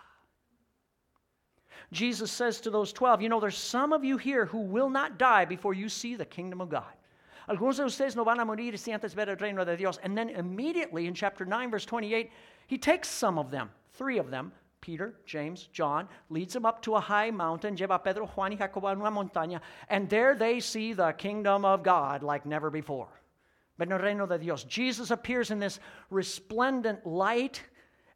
Jesus 1.92 2.32
says 2.32 2.62
to 2.62 2.70
those 2.70 2.94
12, 2.94 3.22
You 3.22 3.30
know, 3.30 3.40
there's 3.40 3.58
some 3.58 3.94
of 3.94 4.04
you 4.04 4.18
here 4.18 4.46
who 4.46 4.60
will 4.60 4.90
not 4.90 5.18
die 5.18 5.46
before 5.46 5.74
you 5.74 5.90
see 5.90 6.16
the 6.16 6.26
kingdom 6.26 6.62
of 6.62 6.70
God. 6.70 6.94
Algunos 7.50 7.78
de 7.78 7.84
ustedes 7.84 8.16
no 8.16 8.24
van 8.24 8.40
a 8.40 8.46
morir 8.46 8.78
si 8.78 8.92
antes 8.92 9.14
ver 9.14 9.30
el 9.30 9.36
reino 9.36 9.66
de 9.66 9.76
Dios. 9.76 9.98
And 10.04 10.18
then 10.18 10.30
immediately 10.30 11.08
in 11.08 11.14
chapter 11.14 11.46
9, 11.46 11.72
verse 11.72 11.86
28, 11.86 12.32
he 12.68 12.78
takes 12.78 13.10
some 13.10 13.38
of 13.38 13.52
them, 13.52 13.70
three 13.94 14.18
of 14.18 14.30
them, 14.30 14.52
Peter, 14.80 15.14
James, 15.26 15.70
John, 15.72 16.08
leads 16.30 16.54
them 16.54 16.66
up 16.66 16.82
to 16.84 16.96
a 16.96 17.00
high 17.00 17.30
mountain, 17.30 17.76
lleva 17.76 18.04
Pedro, 18.04 18.26
Juan 18.26 18.52
y 18.52 18.58
Jacobo 18.58 18.88
a 18.88 18.96
una 18.96 19.12
montaña, 19.12 19.62
and 19.90 20.10
there 20.10 20.36
they 20.36 20.60
see 20.60 20.94
the 20.94 21.12
kingdom 21.14 21.66
of 21.66 21.84
God 21.84 22.24
like 22.24 22.46
never 22.46 22.70
before. 22.70 23.10
Ven 23.78 23.92
el 23.92 24.00
reino 24.00 24.26
de 24.26 24.38
Dios. 24.38 24.64
Jesus 24.64 25.12
appears 25.12 25.52
in 25.52 25.60
this 25.60 25.80
resplendent 26.10 27.06
light, 27.06 27.64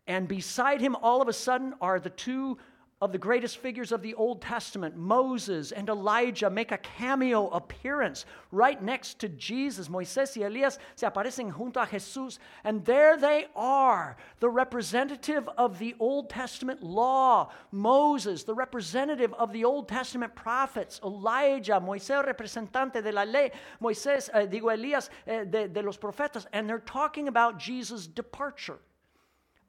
and 0.07 0.27
beside 0.27 0.81
him, 0.81 0.95
all 0.95 1.21
of 1.21 1.27
a 1.27 1.33
sudden, 1.33 1.73
are 1.81 1.99
the 1.99 2.09
two 2.09 2.57
of 3.01 3.11
the 3.11 3.17
greatest 3.17 3.57
figures 3.57 3.91
of 3.91 4.01
the 4.01 4.13
Old 4.13 4.41
Testament, 4.41 4.95
Moses 4.95 5.73
and 5.73 5.89
Elijah, 5.89 6.49
make 6.49 6.71
a 6.71 6.77
cameo 6.77 7.49
appearance 7.49 8.25
right 8.51 8.81
next 8.81 9.19
to 9.19 9.27
Jesus. 9.27 9.89
Moisés 9.89 10.37
y 10.37 10.43
Elías 10.43 10.77
se 10.95 11.05
aparecen 11.05 11.51
junto 11.51 11.81
a 11.81 11.85
Jesús, 11.85 12.39
and 12.63 12.85
there 12.85 13.17
they 13.17 13.47
are, 13.53 14.15
the 14.39 14.49
representative 14.49 15.47
of 15.57 15.77
the 15.77 15.93
Old 15.99 16.29
Testament 16.29 16.81
law, 16.81 17.49
Moses, 17.73 18.45
the 18.45 18.55
representative 18.55 19.33
of 19.33 19.51
the 19.51 19.65
Old 19.65 19.89
Testament 19.89 20.33
prophets, 20.33 21.01
Elijah, 21.03 21.81
Moisés, 21.81 22.25
representante 22.25 23.03
de 23.03 23.11
la 23.11 23.23
ley, 23.23 23.51
Moisés, 23.81 24.29
eh, 24.33 24.47
digo 24.47 24.71
Elías, 24.73 25.09
eh, 25.27 25.43
de, 25.43 25.67
de 25.67 25.81
los 25.81 25.97
profetas, 25.97 26.45
and 26.53 26.69
they're 26.69 26.79
talking 26.79 27.27
about 27.27 27.59
Jesus' 27.59 28.07
departure. 28.07 28.79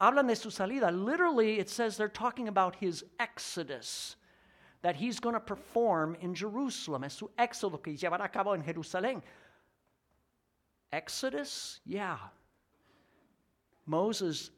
Hablan 0.00 0.28
de 0.28 0.36
su 0.36 0.50
salida. 0.50 0.90
Literally, 0.90 1.58
it 1.58 1.68
says 1.68 1.96
they're 1.96 2.08
talking 2.08 2.48
about 2.48 2.76
his 2.76 3.04
exodus 3.18 4.16
that 4.82 4.96
he's 4.96 5.18
going 5.18 5.34
to 5.34 5.40
perform 5.40 6.16
in 6.20 6.34
Jerusalem. 6.34 7.04
Es 7.04 7.14
su 7.14 7.30
éxodo 7.38 7.82
que 7.82 7.94
llevará 7.94 8.24
a 8.24 8.28
cabo 8.28 8.52
en 8.52 8.62
Jerusalén. 8.62 9.22
Exodus? 10.92 11.80
Yeah. 11.84 12.18
Moses 13.86 14.50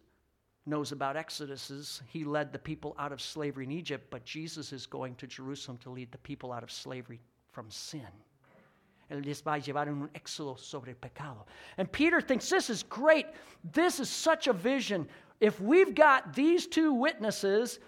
knows 0.66 0.92
about 0.92 1.16
exoduses. 1.16 2.02
He 2.08 2.24
led 2.24 2.52
the 2.52 2.58
people 2.58 2.94
out 2.98 3.12
of 3.12 3.20
slavery 3.20 3.64
in 3.64 3.70
Egypt, 3.70 4.08
but 4.10 4.24
Jesus 4.24 4.72
is 4.72 4.86
going 4.86 5.14
to 5.16 5.26
Jerusalem 5.26 5.78
to 5.78 5.90
lead 5.90 6.12
the 6.12 6.18
people 6.18 6.52
out 6.52 6.62
of 6.62 6.70
slavery 6.70 7.20
from 7.52 7.70
sin. 7.70 8.06
Él 9.10 9.22
les 9.22 9.42
va 9.42 9.54
a 9.54 9.58
llevar 9.58 9.88
en 9.88 10.02
un 10.02 10.10
éxodo 10.14 10.56
sobre 10.58 10.90
el 10.90 10.96
pecado. 10.96 11.46
And 11.78 11.90
Peter 11.90 12.20
thinks 12.20 12.48
this 12.48 12.68
is 12.68 12.82
great. 12.82 13.26
This 13.72 14.00
is 14.00 14.10
such 14.10 14.48
a 14.48 14.52
vision 14.52 15.08
if 15.40 15.60
we've 15.60 15.94
got 15.94 16.34
these 16.34 16.66
two 16.66 16.92
witnesses, 16.92 17.78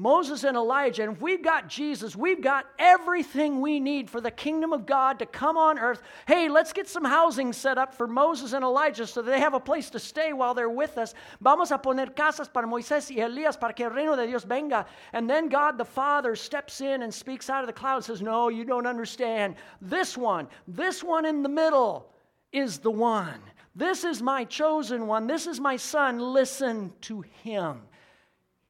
Moses 0.00 0.44
and 0.44 0.56
Elijah, 0.56 1.02
and 1.02 1.12
if 1.12 1.20
we've 1.20 1.42
got 1.42 1.68
Jesus, 1.68 2.16
we've 2.16 2.40
got 2.40 2.64
everything 2.78 3.60
we 3.60 3.78
need 3.78 4.08
for 4.08 4.18
the 4.18 4.30
kingdom 4.30 4.72
of 4.72 4.86
God 4.86 5.18
to 5.18 5.26
come 5.26 5.58
on 5.58 5.78
earth. 5.78 6.00
Hey, 6.26 6.48
let's 6.48 6.72
get 6.72 6.88
some 6.88 7.04
housing 7.04 7.52
set 7.52 7.76
up 7.76 7.94
for 7.94 8.06
Moses 8.06 8.54
and 8.54 8.64
Elijah 8.64 9.06
so 9.06 9.20
they 9.20 9.38
have 9.38 9.52
a 9.52 9.60
place 9.60 9.90
to 9.90 9.98
stay 9.98 10.32
while 10.32 10.54
they're 10.54 10.70
with 10.70 10.96
us. 10.96 11.12
Vamos 11.42 11.70
a 11.70 11.76
poner 11.76 12.16
casas 12.16 12.50
para 12.50 12.66
Moisés 12.66 13.14
y 13.14 13.22
Elías 13.22 13.60
para 13.60 13.74
que 13.74 13.84
el 13.84 13.90
reino 13.90 14.16
de 14.16 14.26
Dios 14.26 14.44
venga. 14.44 14.86
And 15.12 15.28
then 15.28 15.50
God 15.50 15.76
the 15.76 15.84
Father 15.84 16.34
steps 16.34 16.80
in 16.80 17.02
and 17.02 17.12
speaks 17.12 17.50
out 17.50 17.62
of 17.62 17.66
the 17.66 17.74
cloud 17.74 17.96
and 17.96 18.04
says, 18.06 18.22
No, 18.22 18.48
you 18.48 18.64
don't 18.64 18.86
understand. 18.86 19.56
This 19.82 20.16
one, 20.16 20.48
this 20.66 21.04
one 21.04 21.26
in 21.26 21.42
the 21.42 21.50
middle 21.50 22.10
is 22.52 22.78
the 22.78 22.90
one. 22.90 23.42
This 23.76 24.04
is 24.04 24.22
my 24.22 24.44
chosen 24.44 25.06
one. 25.06 25.26
This 25.26 25.46
is 25.46 25.60
my 25.60 25.76
son. 25.76 26.18
Listen 26.20 26.90
to 27.02 27.20
him, 27.42 27.82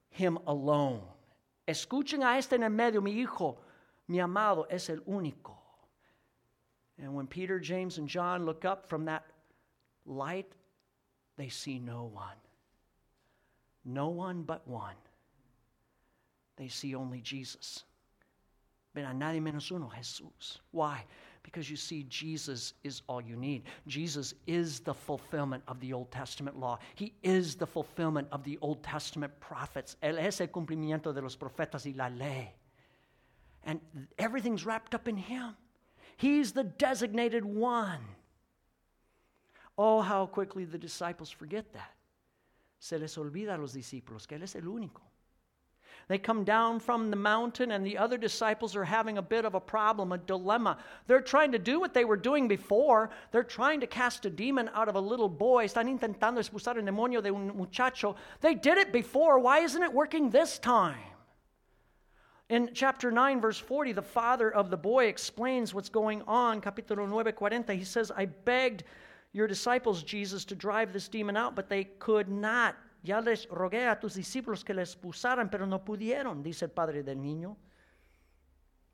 him 0.09 0.37
alone. 0.49 1.03
Escuchen 1.71 2.23
a 2.23 2.37
este 2.37 2.57
en 2.57 2.65
el 2.65 2.71
medio, 2.71 3.01
mi 3.01 3.13
hijo, 3.13 3.57
mi 4.09 4.19
amado, 4.19 4.67
es 4.69 4.91
el 4.91 5.01
único. 5.07 5.57
And 6.99 7.15
when 7.15 7.27
Peter, 7.27 7.61
James, 7.61 7.99
and 7.99 8.09
John 8.09 8.45
look 8.45 8.65
up 8.65 8.89
from 8.89 9.05
that 9.05 9.25
light, 10.05 10.53
they 11.37 11.49
see 11.49 11.79
no 11.79 12.11
one. 12.13 12.37
No 13.85 14.09
one 14.09 14.43
but 14.43 14.67
one. 14.67 14.97
They 16.57 16.69
see 16.69 16.95
only 16.95 17.21
Jesus. 17.21 17.85
Ven 18.93 19.05
a 19.05 19.15
nadie 19.15 19.41
menos 19.41 19.71
uno, 19.71 19.91
Jesús. 19.97 20.59
Why? 20.73 21.05
Because 21.43 21.71
you 21.71 21.77
see, 21.77 22.05
Jesus 22.09 22.75
is 22.85 23.03
all 23.07 23.21
you 23.21 23.35
need. 23.35 23.65
Jesus 23.87 24.35
is 24.47 24.81
the 24.81 24.95
fulfillment 24.95 25.63
of 25.67 25.81
the 25.81 25.93
Old 25.93 26.11
Testament 26.11 26.59
law. 26.59 26.79
He 26.95 27.15
is 27.23 27.57
the 27.57 27.67
fulfillment 27.67 28.29
of 28.31 28.45
the 28.45 28.59
Old 28.61 28.83
Testament 28.83 29.33
prophets. 29.41 29.97
Él 30.03 30.19
es 30.19 30.41
el 30.41 30.49
cumplimiento 30.49 31.15
de 31.15 31.23
los 31.23 31.37
profetas 31.37 31.87
y 31.87 31.95
la 31.97 32.09
ley. 32.09 32.53
And 33.65 33.81
everything's 34.19 34.65
wrapped 34.65 34.95
up 34.95 35.09
in 35.09 35.17
Him. 35.17 35.57
He's 36.17 36.53
the 36.53 36.65
designated 36.65 37.45
one. 37.45 38.01
Oh, 39.77 40.03
how 40.03 40.27
quickly 40.27 40.65
the 40.65 40.79
disciples 40.79 41.31
forget 41.31 41.73
that. 41.73 41.95
Se 42.79 42.97
les 42.99 43.17
olvida 43.17 43.55
a 43.55 43.59
los 43.59 43.73
discípulos 43.75 44.27
que 44.27 44.37
Él 44.37 44.43
es 44.43 44.55
el 44.55 44.63
único. 44.63 45.10
They 46.11 46.19
come 46.19 46.43
down 46.43 46.81
from 46.81 47.09
the 47.09 47.17
mountain, 47.17 47.71
and 47.71 47.87
the 47.87 47.97
other 47.97 48.19
disciples 48.19 48.75
are 48.75 48.83
having 48.83 49.19
a 49.19 49.23
bit 49.23 49.45
of 49.45 49.55
a 49.55 49.61
problem, 49.61 50.11
a 50.11 50.19
dilemma. 50.19 50.77
They're 51.07 51.21
trying 51.21 51.53
to 51.53 51.59
do 51.61 51.79
what 51.79 51.95
they 51.95 52.05
were 52.05 52.17
doing 52.17 52.49
before. 52.49 53.11
They're 53.31 53.45
trying 53.45 53.79
to 53.79 53.87
cast 53.87 54.27
a 54.27 54.31
demon 54.31 54.71
out 54.75 54.89
of 54.89 54.97
a 54.97 55.01
little 55.01 55.29
boy. 55.29 55.67
Están 55.67 55.89
intentando 55.89 56.41
expulsar 56.41 56.75
demonio 56.83 57.23
de 57.23 57.33
un 57.33 57.57
muchacho. 57.57 58.17
They 58.41 58.57
did 58.57 58.77
it 58.77 58.93
before. 58.93 59.39
Why 59.39 59.61
isn't 59.61 59.81
it 59.81 59.93
working 59.93 60.31
this 60.31 60.59
time? 60.59 60.99
In 62.49 62.71
chapter 62.75 63.13
9, 63.13 63.41
verse 63.41 63.59
40, 63.59 63.93
the 63.93 64.03
father 64.03 64.53
of 64.53 64.69
the 64.69 64.77
boy 64.77 65.05
explains 65.05 65.73
what's 65.73 65.89
going 65.89 66.23
on. 66.23 66.61
Capítulo 66.61 67.09
9, 67.09 67.33
40, 67.33 67.77
he 67.77 67.85
says, 67.85 68.11
I 68.11 68.25
begged 68.25 68.83
your 69.33 69.47
disciples, 69.47 70.03
Jesus, 70.03 70.45
to 70.47 70.57
drive 70.57 70.93
this 70.93 71.07
demon 71.07 71.37
out, 71.37 71.55
but 71.55 71.69
they 71.69 71.85
could 71.85 72.29
not. 72.29 72.75
Ya 73.03 73.21
les 73.21 73.47
rogué 73.49 73.89
a 73.89 73.99
tus 73.99 74.15
discípulos 74.15 74.65
que 74.65 74.75
les 74.75 74.95
expulsaran, 74.95 75.51
pero 75.51 75.67
no 75.67 75.79
pudieron, 75.79 76.43
dice 76.43 76.65
el 76.65 76.71
padre 76.71 77.03
del 77.03 77.19
niño. 77.19 77.57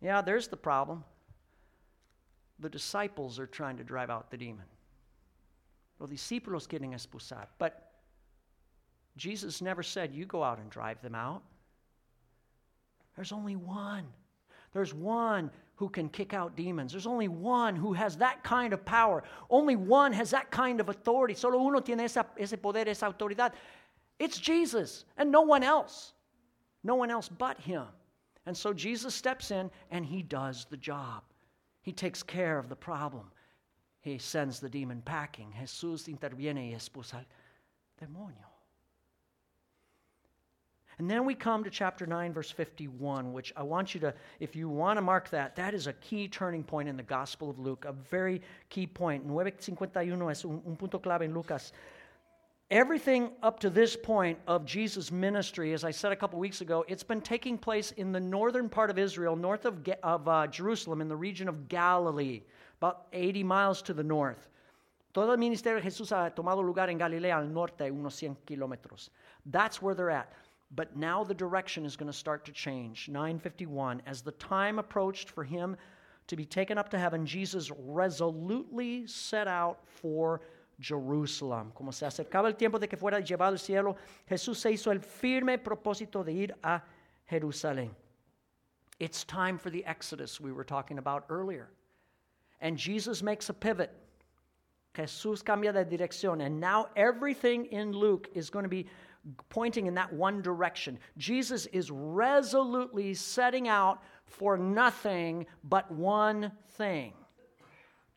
Yeah, 0.00 0.22
there's 0.22 0.48
the 0.48 0.56
problem. 0.56 1.04
The 2.60 2.68
disciples 2.68 3.38
are 3.38 3.46
trying 3.46 3.76
to 3.78 3.84
drive 3.84 4.10
out 4.10 4.30
the 4.30 4.36
demon. 4.36 4.66
Los 5.98 6.10
discípulos 6.10 6.68
quieren 6.68 6.92
expulsar. 6.92 7.46
But 7.58 7.92
Jesus 9.16 9.60
never 9.60 9.82
said, 9.82 10.14
You 10.14 10.26
go 10.26 10.42
out 10.42 10.58
and 10.58 10.70
drive 10.70 11.00
them 11.02 11.14
out. 11.14 11.42
There's 13.16 13.32
only 13.32 13.56
one. 13.56 14.06
There's 14.72 14.92
one 14.92 15.50
who 15.76 15.88
can 15.88 16.08
kick 16.08 16.34
out 16.34 16.56
demons. 16.56 16.92
There's 16.92 17.06
only 17.06 17.28
one 17.28 17.76
who 17.76 17.92
has 17.94 18.16
that 18.18 18.42
kind 18.42 18.72
of 18.72 18.84
power. 18.84 19.22
Only 19.50 19.76
one 19.76 20.12
has 20.12 20.30
that 20.30 20.50
kind 20.50 20.80
of 20.80 20.88
authority. 20.88 21.34
Solo 21.34 21.58
uno 21.58 21.80
tiene 21.80 22.00
esa, 22.00 22.26
ese 22.36 22.56
poder, 22.56 22.88
esa 22.88 23.06
autoridad. 23.06 23.52
It's 24.18 24.38
Jesus 24.38 25.04
and 25.16 25.30
no 25.30 25.42
one 25.42 25.62
else. 25.62 26.12
No 26.82 26.94
one 26.94 27.10
else 27.10 27.28
but 27.28 27.58
him. 27.58 27.86
And 28.46 28.56
so 28.56 28.72
Jesus 28.72 29.14
steps 29.14 29.50
in 29.50 29.70
and 29.90 30.06
he 30.06 30.22
does 30.22 30.66
the 30.70 30.76
job. 30.76 31.22
He 31.82 31.92
takes 31.92 32.22
care 32.22 32.58
of 32.58 32.68
the 32.68 32.76
problem. 32.76 33.30
He 34.00 34.18
sends 34.18 34.60
the 34.60 34.68
demon 34.68 35.02
packing. 35.04 35.52
Jesús 35.60 36.08
interviene 36.08 36.70
y 36.70 36.76
expulsa 36.76 37.14
el 37.14 37.24
demonio. 38.00 38.46
And 40.98 41.10
then 41.10 41.26
we 41.26 41.34
come 41.34 41.62
to 41.62 41.70
chapter 41.70 42.06
9, 42.06 42.32
verse 42.32 42.50
51, 42.50 43.32
which 43.34 43.52
I 43.54 43.62
want 43.62 43.94
you 43.94 44.00
to, 44.00 44.14
if 44.40 44.56
you 44.56 44.68
want 44.70 44.96
to 44.96 45.02
mark 45.02 45.28
that, 45.30 45.54
that 45.56 45.74
is 45.74 45.88
a 45.88 45.92
key 45.94 46.26
turning 46.26 46.64
point 46.64 46.88
in 46.88 46.96
the 46.96 47.02
Gospel 47.02 47.50
of 47.50 47.58
Luke, 47.58 47.84
a 47.86 47.92
very 47.92 48.40
key 48.70 48.86
point. 48.86 49.26
951 49.26 50.30
es 50.30 50.44
un, 50.44 50.62
un 50.66 50.76
punto 50.76 50.98
clave 50.98 51.22
en 51.22 51.34
Lucas. 51.34 51.72
Everything 52.70 53.30
up 53.44 53.60
to 53.60 53.70
this 53.70 53.94
point 53.94 54.40
of 54.48 54.64
Jesus' 54.64 55.12
ministry, 55.12 55.72
as 55.72 55.84
I 55.84 55.92
said 55.92 56.10
a 56.10 56.16
couple 56.16 56.40
weeks 56.40 56.62
ago, 56.62 56.84
it's 56.88 57.04
been 57.04 57.20
taking 57.20 57.56
place 57.56 57.92
in 57.92 58.10
the 58.10 58.18
northern 58.18 58.68
part 58.68 58.90
of 58.90 58.98
Israel, 58.98 59.36
north 59.36 59.66
of, 59.66 59.88
of 60.02 60.26
uh, 60.26 60.48
Jerusalem, 60.48 61.00
in 61.00 61.08
the 61.08 61.14
region 61.14 61.48
of 61.48 61.68
Galilee, 61.68 62.42
about 62.78 63.06
80 63.12 63.44
miles 63.44 63.82
to 63.82 63.94
the 63.94 64.02
north. 64.02 64.48
Todo 65.14 65.30
el 65.30 65.36
ministerio 65.36 65.80
de 65.80 65.88
Jesús 65.88 66.10
ha 66.10 66.28
tomado 66.30 66.60
lugar 66.60 66.90
en 66.90 66.98
Galilea, 66.98 67.36
al 67.36 67.46
norte, 67.46 67.88
unos 67.88 68.20
100 68.20 68.44
kilómetros. 68.44 69.10
That's 69.46 69.80
where 69.80 69.94
they're 69.94 70.10
at. 70.10 70.32
But 70.74 70.96
now 70.96 71.22
the 71.22 71.34
direction 71.34 71.84
is 71.84 71.94
going 71.96 72.10
to 72.10 72.18
start 72.18 72.44
to 72.46 72.52
change. 72.52 73.08
951. 73.08 74.02
As 74.06 74.22
the 74.22 74.32
time 74.32 74.80
approached 74.80 75.30
for 75.30 75.44
him 75.44 75.76
to 76.26 76.34
be 76.34 76.44
taken 76.44 76.76
up 76.78 76.88
to 76.90 76.98
heaven, 76.98 77.24
Jesus 77.24 77.70
resolutely 77.78 79.06
set 79.06 79.46
out 79.46 79.78
for 79.86 80.40
Jerusalem. 80.78 81.72
Como 81.74 81.92
se 81.92 82.06
acercaba 82.06 82.48
el 82.48 82.56
tiempo 82.56 82.78
de 82.78 82.88
que 82.88 82.96
fuera 82.96 83.20
llevado 83.20 83.52
al 83.52 83.58
cielo, 83.58 83.96
Jesús 84.28 84.58
se 84.58 84.72
hizo 84.72 84.90
el 84.90 85.00
firme 85.00 85.58
propósito 85.58 86.24
de 86.24 86.32
ir 86.32 86.54
a 86.62 86.82
Jerusalén. 87.30 87.90
It's 88.98 89.24
time 89.24 89.58
for 89.58 89.70
the 89.70 89.84
Exodus 89.84 90.40
we 90.40 90.52
were 90.52 90.64
talking 90.64 90.98
about 90.98 91.24
earlier. 91.28 91.68
And 92.60 92.78
Jesus 92.78 93.22
makes 93.22 93.48
a 93.50 93.54
pivot. 93.54 93.90
Jesús 94.94 95.42
cambia 95.42 95.72
de 95.72 95.84
dirección. 95.84 96.44
And 96.44 96.58
now 96.58 96.88
everything 96.96 97.66
in 97.66 97.92
Luke 97.92 98.28
is 98.34 98.48
going 98.48 98.62
to 98.62 98.68
be 98.68 98.86
pointing 99.50 99.86
in 99.86 99.94
that 99.94 100.12
one 100.12 100.40
direction. 100.40 100.98
Jesus 101.18 101.66
is 101.66 101.90
resolutely 101.90 103.12
setting 103.12 103.68
out 103.68 104.02
for 104.24 104.56
nothing 104.56 105.46
but 105.64 105.90
one 105.90 106.52
thing 106.76 107.12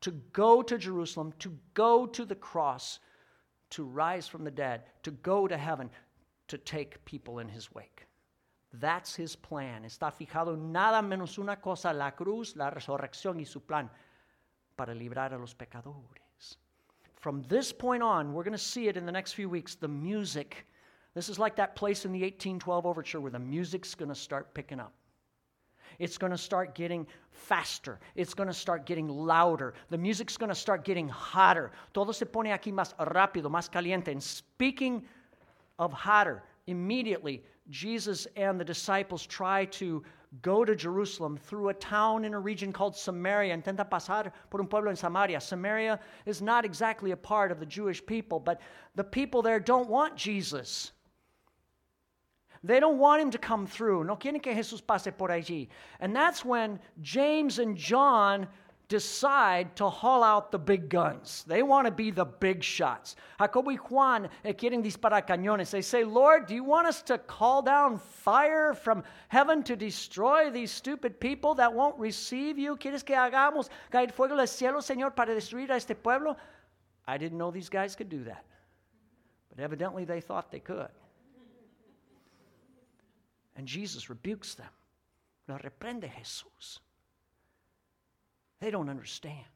to 0.01 0.11
go 0.33 0.61
to 0.61 0.77
Jerusalem, 0.77 1.33
to 1.39 1.57
go 1.73 2.05
to 2.05 2.25
the 2.25 2.35
cross, 2.35 2.99
to 3.71 3.83
rise 3.83 4.27
from 4.27 4.43
the 4.43 4.51
dead, 4.51 4.83
to 5.03 5.11
go 5.11 5.47
to 5.47 5.57
heaven, 5.57 5.89
to 6.47 6.57
take 6.57 7.03
people 7.05 7.39
in 7.39 7.49
his 7.49 7.73
wake. 7.73 8.05
That's 8.73 9.15
his 9.15 9.35
plan. 9.35 9.83
Está 9.83 10.11
fijado 10.11 10.57
nada 10.57 11.01
menos 11.01 11.37
una 11.37 11.55
cosa, 11.55 11.91
la 11.91 12.11
cruz, 12.11 12.55
la 12.55 12.69
resurrección 12.69 13.39
y 13.39 13.45
su 13.45 13.61
plan 13.61 13.89
para 14.77 14.93
librar 14.93 15.33
a 15.33 15.37
los 15.37 15.53
pecadores. 15.53 16.57
From 17.15 17.43
this 17.43 17.73
point 17.73 18.01
on, 18.01 18.33
we're 18.33 18.43
going 18.43 18.51
to 18.53 18.57
see 18.57 18.87
it 18.87 18.95
in 18.95 19.05
the 19.05 19.11
next 19.11 19.33
few 19.33 19.49
weeks, 19.49 19.75
the 19.75 19.87
music 19.87 20.65
this 21.13 21.29
is 21.29 21.39
like 21.39 21.55
that 21.55 21.75
place 21.75 22.05
in 22.05 22.11
the 22.11 22.21
1812 22.21 22.85
overture 22.85 23.19
where 23.19 23.31
the 23.31 23.39
music's 23.39 23.95
going 23.95 24.09
to 24.09 24.15
start 24.15 24.53
picking 24.53 24.79
up. 24.79 24.93
It's 25.99 26.17
going 26.17 26.31
to 26.31 26.37
start 26.37 26.73
getting 26.75 27.05
faster. 27.31 27.99
It's 28.15 28.33
going 28.33 28.47
to 28.47 28.53
start 28.53 28.85
getting 28.85 29.07
louder. 29.07 29.73
The 29.89 29.97
music's 29.97 30.37
going 30.37 30.49
to 30.49 30.55
start 30.55 30.85
getting 30.85 31.07
hotter. 31.09 31.71
Todo 31.93 32.11
se 32.11 32.25
pone 32.25 32.49
aquí 32.49 32.73
más 32.73 32.95
rápido, 32.97 33.49
más 33.49 33.69
caliente. 33.69 34.11
And 34.11 34.23
speaking 34.23 35.03
of 35.77 35.93
hotter, 35.93 36.43
immediately 36.67 37.43
Jesus 37.69 38.27
and 38.35 38.59
the 38.59 38.65
disciples 38.65 39.25
try 39.25 39.65
to 39.65 40.03
go 40.41 40.63
to 40.63 40.75
Jerusalem 40.75 41.37
through 41.37 41.69
a 41.69 41.73
town 41.73 42.23
in 42.23 42.33
a 42.33 42.39
region 42.39 42.71
called 42.71 42.95
Samaria. 42.95 43.55
Intenta 43.55 43.87
pasar 43.89 44.31
por 44.49 44.61
un 44.61 44.67
pueblo 44.67 44.89
en 44.89 44.95
Samaria. 44.95 45.39
Samaria 45.39 45.99
is 46.25 46.41
not 46.41 46.65
exactly 46.65 47.11
a 47.11 47.17
part 47.17 47.51
of 47.51 47.59
the 47.59 47.65
Jewish 47.65 48.05
people, 48.05 48.39
but 48.39 48.61
the 48.95 49.03
people 49.03 49.41
there 49.41 49.59
don't 49.59 49.89
want 49.89 50.15
Jesus. 50.15 50.91
They 52.63 52.79
don't 52.79 52.97
want 52.97 53.21
him 53.21 53.31
to 53.31 53.37
come 53.37 53.65
through. 53.65 54.03
No 54.03 54.15
quieren 54.15 54.41
que 54.41 54.53
Jesús 54.53 54.85
pase 54.85 55.11
por 55.17 55.29
allí. 55.29 55.69
And 55.99 56.15
that's 56.15 56.43
when 56.43 56.79
James 57.01 57.59
and 57.59 57.77
John 57.77 58.47
decide 58.89 59.75
to 59.75 59.87
haul 59.87 60.23
out 60.23 60.51
the 60.51 60.57
big 60.57 60.89
guns. 60.89 61.45
They 61.47 61.61
want 61.61 61.85
to 61.85 61.91
be 61.91 62.09
the 62.09 62.25
big 62.25 62.63
shots. 62.63 63.15
Jacobo 63.39 63.69
y 63.69 63.77
Juan 63.77 64.27
eh, 64.43 64.53
quieren 64.53 64.83
disparar 64.83 65.25
cañones. 65.25 65.69
They 65.69 65.83
say, 65.83 66.03
Lord, 66.03 66.47
do 66.47 66.55
you 66.55 66.63
want 66.63 66.87
us 66.87 67.03
to 67.03 67.19
call 67.19 67.61
down 67.61 67.99
fire 67.99 68.73
from 68.73 69.03
heaven 69.29 69.63
to 69.63 69.75
destroy 69.75 70.49
these 70.49 70.71
stupid 70.71 71.19
people 71.19 71.53
that 71.55 71.71
won't 71.71 71.97
receive 71.99 72.57
you? 72.57 72.75
¿Quieres 72.75 73.05
que 73.05 73.15
hagamos 73.15 73.69
caer 73.91 74.11
fuego 74.11 74.35
del 74.35 74.47
cielo, 74.47 74.79
Señor, 74.79 75.15
para 75.15 75.35
destruir 75.35 75.69
a 75.69 75.75
este 75.75 75.95
pueblo? 75.95 76.35
I 77.07 77.17
didn't 77.17 77.37
know 77.37 77.51
these 77.51 77.69
guys 77.69 77.95
could 77.95 78.09
do 78.09 78.23
that. 78.23 78.43
But 79.49 79.63
evidently 79.63 80.03
they 80.03 80.19
thought 80.19 80.51
they 80.51 80.59
could. 80.59 80.89
And 83.59 83.67
Jesus 83.67 84.09
rebukes 84.09 84.55
them. 84.55 84.69
Lo 85.49 85.57
reprende 85.57 86.09
Jesús. 86.09 86.79
They 88.61 88.71
don't 88.71 88.87
understand. 88.87 89.51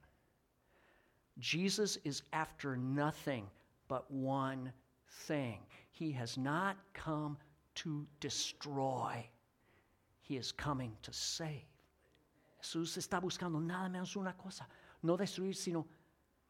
Jesus 1.40 1.98
is 2.04 2.24
after 2.34 2.76
nothing 2.76 3.48
but 3.88 4.12
one 4.12 4.74
thing. 5.26 5.60
He 5.94 6.12
has 6.12 6.38
not 6.38 6.76
come 6.94 7.38
to 7.76 8.06
destroy, 8.20 9.26
He 10.20 10.36
is 10.36 10.52
coming 10.52 10.92
to 11.04 11.14
save. 11.14 11.64
Jesús 12.62 12.98
está 12.98 13.22
buscando 13.22 13.62
nada 13.66 13.88
menos 13.88 14.18
una 14.18 14.34
cosa, 14.34 14.68
no 15.02 15.16
destruir, 15.16 15.56
sino 15.56 15.86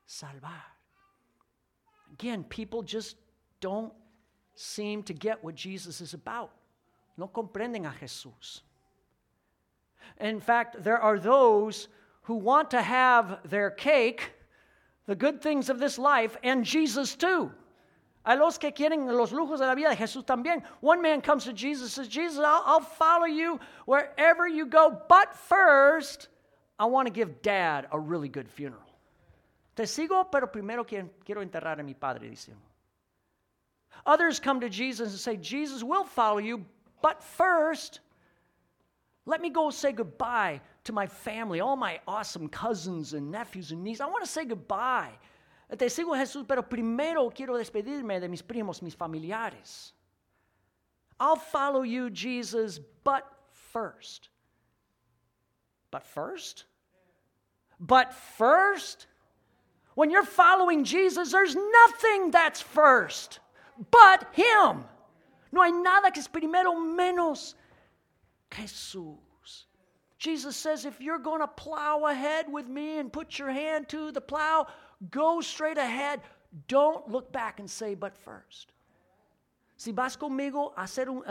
salvar. 0.07 0.73
Again, 2.13 2.45
people 2.45 2.81
just 2.81 3.15
don't 3.59 3.93
seem 4.55 5.03
to 5.03 5.13
get 5.13 5.43
what 5.43 5.53
Jesus 5.53 6.01
is 6.01 6.15
about. 6.15 6.51
No 7.17 7.27
comprenden 7.27 7.85
a 7.85 7.91
Jesús. 7.91 8.61
In 10.19 10.39
fact, 10.39 10.83
there 10.83 10.99
are 10.99 11.19
those 11.19 11.87
who 12.23 12.35
want 12.35 12.71
to 12.71 12.81
have 12.81 13.39
their 13.49 13.69
cake, 13.69 14.31
the 15.05 15.15
good 15.15 15.41
things 15.41 15.69
of 15.69 15.79
this 15.79 15.97
life, 15.97 16.37
and 16.43 16.63
Jesus 16.63 17.15
too. 17.15 17.51
A 18.25 18.37
los 18.37 18.57
que 18.57 18.71
quieren 18.71 19.05
los 19.05 19.33
lujos 19.33 19.59
de 19.59 19.65
la 19.65 19.75
vida, 19.75 19.93
Jesús 19.95 20.23
también. 20.23 20.63
One 20.79 21.01
man 21.01 21.21
comes 21.21 21.43
to 21.43 21.53
Jesus 21.53 21.97
and 21.97 22.05
says, 22.05 22.13
Jesus, 22.13 22.39
I'll, 22.39 22.63
I'll 22.65 22.79
follow 22.79 23.25
you 23.25 23.59
wherever 23.85 24.47
you 24.47 24.65
go, 24.65 24.97
but 25.09 25.35
first, 25.35 26.29
I 26.79 26.85
want 26.85 27.07
to 27.07 27.11
give 27.11 27.41
dad 27.41 27.87
a 27.91 27.99
really 27.99 28.29
good 28.29 28.49
funeral. 28.49 28.81
Te 29.75 29.83
sigo, 29.83 30.31
pero 30.31 30.47
primero 30.47 30.85
quiero 30.85 31.43
enterrar 31.43 31.79
a 31.79 31.83
mi 31.83 31.93
padre, 31.93 32.29
dice. 32.29 32.51
Others 34.05 34.39
come 34.39 34.61
to 34.61 34.69
Jesus 34.69 35.11
and 35.11 35.19
say, 35.19 35.37
Jesus, 35.37 35.83
we'll 35.83 36.03
follow 36.03 36.39
you, 36.39 36.65
but 37.03 37.21
first, 37.21 37.99
let 39.25 39.41
me 39.41 39.49
go 39.49 39.69
say 39.69 39.91
goodbye 39.91 40.61
to 40.85 40.93
my 40.93 41.05
family, 41.05 41.59
all 41.59 41.75
my 41.75 41.99
awesome 42.07 42.47
cousins 42.47 43.13
and 43.13 43.29
nephews 43.29 43.71
and 43.71 43.83
nieces. 43.83 44.01
I 44.01 44.05
want 44.05 44.23
to 44.23 44.31
say 44.31 44.45
goodbye. 44.45 45.11
Te 45.77 45.85
sigo 45.85 46.15
Jesús, 46.15 46.47
pero 46.47 46.63
primero 46.63 47.29
quiero 47.29 47.57
despedirme 47.57 48.21
de 48.21 48.29
mis 48.29 48.41
primos, 48.41 48.81
mis 48.81 48.95
familiares. 48.95 49.91
I'll 51.19 51.35
follow 51.35 51.81
you, 51.83 52.09
Jesus, 52.09 52.79
but 53.03 53.29
first. 53.51 54.29
But 55.91 56.03
first? 56.03 56.63
But 57.79 58.13
first? 58.13 59.07
When 59.95 60.09
you're 60.09 60.23
following 60.23 60.85
Jesus, 60.85 61.33
there's 61.33 61.55
nothing 61.55 62.31
that's 62.31 62.61
first 62.61 63.39
but 63.91 64.27
Him. 64.33 64.85
No 65.53 65.61
hay 65.61 65.71
nada 65.71 66.09
que 66.09 66.19
es 66.19 66.27
primero 66.27 66.73
menos 66.73 67.53
Jesús. 68.49 69.67
Jesus 70.17 70.55
says, 70.55 70.85
if 70.85 70.99
you're 70.99 71.19
going 71.19 71.41
to 71.41 71.47
plow 71.47 72.05
ahead 72.07 72.51
with 72.51 72.67
me 72.67 72.97
and 72.97 73.13
put 73.13 73.37
your 73.37 73.51
hand 73.51 73.87
to 73.89 74.11
the 74.11 74.19
plow, 74.19 74.65
go 75.11 75.41
straight 75.41 75.77
ahead. 75.77 76.21
Don't 76.67 77.07
look 77.07 77.31
back 77.31 77.59
and 77.59 77.69
say, 77.69 77.93
but 77.93 78.17
first. 78.17 78.71
Si 79.77 79.91
vas 79.91 80.17
conmigo, 80.17 80.73
hacer 80.75 81.07
un, 81.07 81.21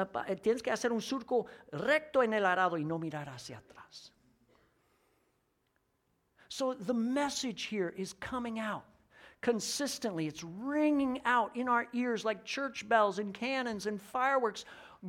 tienes 0.41 0.63
que 0.63 0.71
hacer 0.71 0.93
un 0.93 1.01
surco 1.01 1.47
recto 1.73 2.23
en 2.23 2.33
el 2.33 2.45
arado 2.45 2.79
y 2.79 2.85
no 2.85 2.99
mirar 2.99 3.29
hacia 3.29 3.57
atrás. 3.57 4.11
So 6.49 6.75
the 6.75 6.95
message 6.95 7.65
here 7.65 7.93
is 7.97 8.13
coming 8.13 8.61
out 8.61 8.85
consistently. 9.43 10.27
It's 10.27 10.43
ringing 10.43 11.21
out 11.27 11.55
in 11.57 11.69
our 11.69 11.87
ears 11.93 12.25
like 12.25 12.45
church 12.45 12.89
bells 12.89 13.19
and 13.19 13.35
cannons 13.35 13.87
and 13.87 14.01
fireworks 14.01 14.65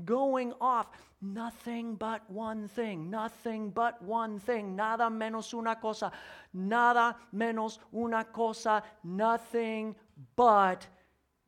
going 0.06 0.54
off. 0.60 0.88
Nothing 1.22 1.96
but 1.96 2.30
one 2.30 2.68
thing, 2.68 3.10
nothing 3.10 3.70
but 3.70 4.02
one 4.02 4.40
thing, 4.40 4.76
nada 4.76 5.10
menos 5.10 5.54
una 5.54 5.76
cosa, 5.76 6.12
nada 6.54 7.16
menos 7.34 7.78
una 7.96 8.26
cosa, 8.26 8.84
nothing 9.06 9.96
but 10.36 10.86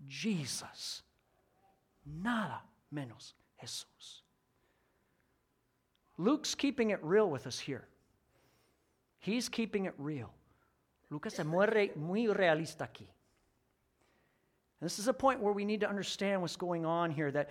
Jesus. 0.08 1.02
Nada 2.06 2.62
menos 2.94 3.34
Jesús. 3.62 4.22
Luke's 6.18 6.56
keeping 6.56 6.92
it 6.92 7.04
real 7.04 7.30
with 7.30 7.48
us 7.48 7.60
here. 7.60 7.86
He's 9.20 9.50
keeping 9.50 9.86
it 9.86 9.94
real. 9.98 10.32
Lucas 11.16 11.40
es 11.40 11.46
muy, 11.46 11.92
muy 11.96 12.28
realista 12.28 12.82
aquí. 12.82 13.08
This 14.82 15.00
is 15.00 15.08
a 15.08 15.14
point 15.14 15.40
where 15.40 15.54
we 15.54 15.64
need 15.64 15.80
to 15.80 15.88
understand 15.88 16.42
what's 16.42 16.58
going 16.58 16.86
on 16.86 17.10
here 17.10 17.32
that 17.32 17.50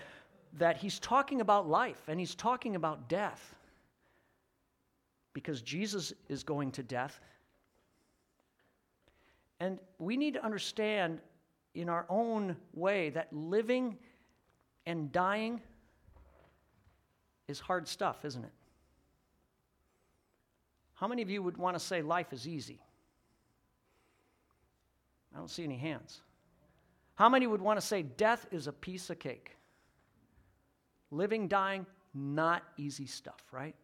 that 0.58 0.76
he's 0.76 0.98
talking 0.98 1.40
about 1.40 1.66
life 1.66 2.00
and 2.06 2.20
he's 2.20 2.34
talking 2.34 2.76
about 2.76 3.08
death 3.08 3.54
because 5.32 5.62
Jesus 5.62 6.12
is 6.28 6.44
going 6.44 6.72
to 6.72 6.82
death. 6.82 7.18
And 9.60 9.78
we 9.98 10.18
need 10.18 10.34
to 10.34 10.44
understand 10.44 11.20
in 11.74 11.88
our 11.88 12.04
own 12.10 12.56
way 12.74 13.08
that 13.10 13.32
living 13.32 13.96
and 14.84 15.10
dying 15.10 15.62
is 17.48 17.60
hard 17.60 17.88
stuff, 17.88 18.26
isn't 18.26 18.44
it? 18.44 18.52
How 20.92 21.08
many 21.08 21.22
of 21.22 21.30
you 21.30 21.42
would 21.42 21.56
want 21.56 21.76
to 21.76 21.80
say 21.80 22.02
life 22.02 22.34
is 22.34 22.46
easy? 22.46 22.78
I 25.34 25.38
don't 25.38 25.50
see 25.50 25.64
any 25.64 25.76
hands. 25.76 26.20
How 27.16 27.28
many 27.28 27.46
would 27.46 27.60
want 27.60 27.80
to 27.80 27.86
say 27.86 28.02
death 28.02 28.46
is 28.50 28.66
a 28.66 28.72
piece 28.72 29.10
of 29.10 29.18
cake? 29.18 29.56
Living, 31.10 31.48
dying, 31.48 31.86
not 32.12 32.62
easy 32.76 33.06
stuff, 33.06 33.40
right? 33.52 33.74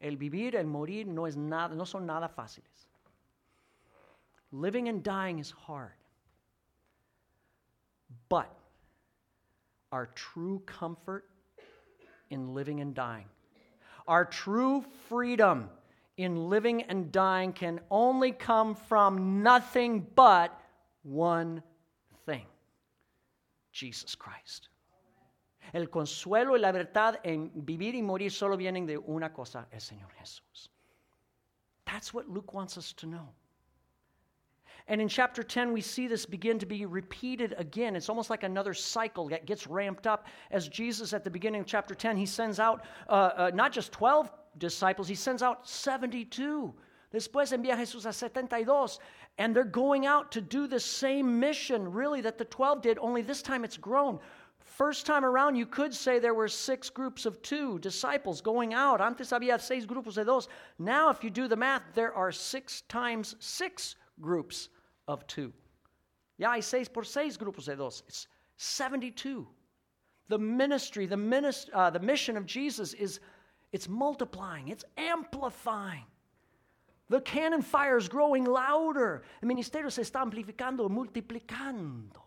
El 0.00 0.12
vivir, 0.16 0.54
el 0.54 0.66
morir 0.66 1.06
no, 1.06 1.24
es 1.24 1.36
nada, 1.36 1.74
no 1.74 1.84
son 1.84 2.06
nada 2.06 2.28
fáciles. 2.36 2.86
Living 4.52 4.88
and 4.88 5.02
dying 5.02 5.38
is 5.38 5.50
hard. 5.50 5.92
But 8.28 8.52
our 9.90 10.06
true 10.14 10.62
comfort 10.66 11.24
in 12.30 12.54
living 12.54 12.80
and 12.80 12.94
dying, 12.94 13.26
our 14.06 14.24
true 14.24 14.84
freedom 15.08 15.70
in 16.16 16.48
living 16.48 16.82
and 16.82 17.12
dying 17.12 17.52
can 17.52 17.80
only 17.90 18.32
come 18.32 18.74
from 18.74 19.42
nothing 19.42 20.06
but 20.14 20.58
one 21.02 21.62
thing 22.24 22.46
Jesus 23.72 24.14
Christ. 24.14 24.68
El 25.74 25.86
consuelo 25.86 26.52
y 26.52 26.58
la 26.58 26.72
verdad 26.72 27.18
en 27.24 27.50
vivir 27.64 27.94
y 27.94 28.00
morir 28.00 28.30
solo 28.30 28.56
vienen 28.56 28.86
de 28.86 28.96
una 28.96 29.32
cosa, 29.32 29.66
el 29.72 29.80
Señor 29.80 30.10
Jesús. 30.20 30.68
That's 31.84 32.14
what 32.14 32.28
Luke 32.28 32.54
wants 32.54 32.78
us 32.78 32.92
to 32.94 33.06
know. 33.06 33.28
And 34.88 35.00
in 35.00 35.08
chapter 35.08 35.42
10, 35.42 35.72
we 35.72 35.80
see 35.80 36.06
this 36.06 36.24
begin 36.24 36.60
to 36.60 36.66
be 36.66 36.86
repeated 36.86 37.54
again. 37.58 37.96
It's 37.96 38.08
almost 38.08 38.30
like 38.30 38.44
another 38.44 38.72
cycle 38.72 39.28
that 39.30 39.44
gets 39.44 39.66
ramped 39.66 40.06
up 40.06 40.26
as 40.52 40.68
Jesus, 40.68 41.12
at 41.12 41.24
the 41.24 41.30
beginning 41.30 41.60
of 41.60 41.66
chapter 41.66 41.94
10, 41.94 42.16
he 42.16 42.26
sends 42.26 42.60
out 42.60 42.84
uh, 43.08 43.30
uh, 43.36 43.50
not 43.52 43.72
just 43.72 43.90
12 43.90 44.30
disciples, 44.58 45.08
he 45.08 45.14
sends 45.14 45.42
out 45.42 45.68
72. 45.68 46.74
Después 47.12 47.52
envía 47.52 47.76
Jesús 47.76 48.06
a 48.06 48.12
72. 48.12 48.98
And 49.38 49.54
they're 49.54 49.64
going 49.64 50.06
out 50.06 50.32
to 50.32 50.40
do 50.40 50.66
the 50.66 50.80
same 50.80 51.38
mission, 51.38 51.92
really, 51.92 52.20
that 52.22 52.38
the 52.38 52.44
12 52.44 52.82
did, 52.82 52.98
only 52.98 53.22
this 53.22 53.42
time 53.42 53.64
it's 53.64 53.76
grown. 53.76 54.18
First 54.58 55.06
time 55.06 55.24
around, 55.24 55.56
you 55.56 55.64
could 55.64 55.94
say 55.94 56.18
there 56.18 56.34
were 56.34 56.48
six 56.48 56.90
groups 56.90 57.24
of 57.24 57.40
two 57.40 57.78
disciples 57.78 58.40
going 58.40 58.74
out. 58.74 59.00
Antes 59.00 59.30
había 59.30 59.60
seis 59.60 59.86
grupos 59.86 60.14
de 60.14 60.24
dos. 60.24 60.48
Now, 60.78 61.08
if 61.08 61.22
you 61.22 61.30
do 61.30 61.48
the 61.48 61.56
math, 61.56 61.82
there 61.94 62.12
are 62.12 62.32
six 62.32 62.82
times 62.82 63.36
six 63.38 63.94
groups 64.20 64.68
of 65.06 65.26
two. 65.26 65.52
Ya 66.38 66.52
hay 66.52 66.60
seis 66.60 66.88
por 66.88 67.04
seis 67.04 67.38
grupos 67.38 67.66
de 67.66 67.76
dos. 67.76 68.02
It's 68.08 68.26
72. 68.56 69.46
The 70.28 70.38
ministry, 70.38 71.06
the, 71.06 71.16
minist- 71.16 71.70
uh, 71.72 71.90
the 71.90 72.00
mission 72.00 72.36
of 72.36 72.44
Jesus 72.44 72.92
is 72.94 73.20
it's 73.76 73.90
multiplying, 73.90 74.68
it's 74.68 74.86
amplifying. 74.96 76.06
The 77.10 77.20
cannon 77.20 77.60
fire 77.60 77.98
is 77.98 78.08
growing 78.08 78.46
louder. 78.46 79.22
El 79.42 79.48
ministerio 79.50 79.92
se 79.92 80.00
está 80.00 80.22
amplificando, 80.22 80.88
multiplicando. 80.88 82.22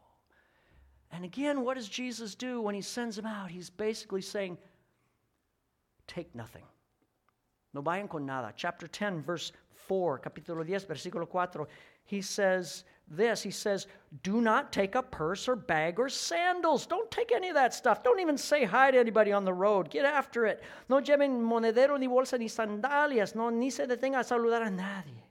And 1.11 1.25
again, 1.25 1.63
what 1.63 1.75
does 1.75 1.89
Jesus 1.89 2.35
do 2.35 2.61
when 2.61 2.75
he 2.75 2.81
sends 2.81 3.15
them 3.15 3.25
out? 3.25 3.49
He's 3.49 3.71
basically 3.71 4.21
saying, 4.21 4.59
take 6.05 6.33
nothing. 6.35 6.65
No 7.73 7.81
vayan 7.81 8.07
con 8.07 8.27
nada. 8.27 8.53
Chapter 8.55 8.85
10, 8.85 9.23
verse 9.23 9.51
4, 9.87 10.19
capítulo 10.19 10.63
10, 10.63 10.85
versículo 10.85 11.27
4 11.27 11.67
he 12.05 12.21
says 12.21 12.83
this. 13.09 13.41
He 13.41 13.51
says 13.51 13.87
do 14.23 14.41
not 14.41 14.71
take 14.71 14.95
a 14.95 15.03
purse 15.03 15.47
or 15.47 15.55
bag 15.55 15.99
or 15.99 16.09
sandals. 16.09 16.85
Don't 16.85 17.09
take 17.11 17.31
any 17.31 17.49
of 17.49 17.55
that 17.55 17.73
stuff. 17.73 18.03
Don't 18.03 18.19
even 18.19 18.37
say 18.37 18.63
hi 18.63 18.91
to 18.91 18.97
anybody 18.97 19.31
on 19.31 19.45
the 19.45 19.53
road. 19.53 19.89
Get 19.89 20.05
after 20.05 20.45
it. 20.45 20.63
No 20.89 20.99
lleven 20.99 21.41
monedero 21.41 21.99
ni 21.99 22.07
bolsa 22.07 22.39
ni 22.39 22.47
sandalias. 22.47 23.35
No 23.35 23.49
ni 23.49 23.69
se 23.69 23.85
detenga 23.85 24.19
a 24.19 24.23
saludar 24.23 24.65
a 24.65 24.71
nadie. 24.71 25.23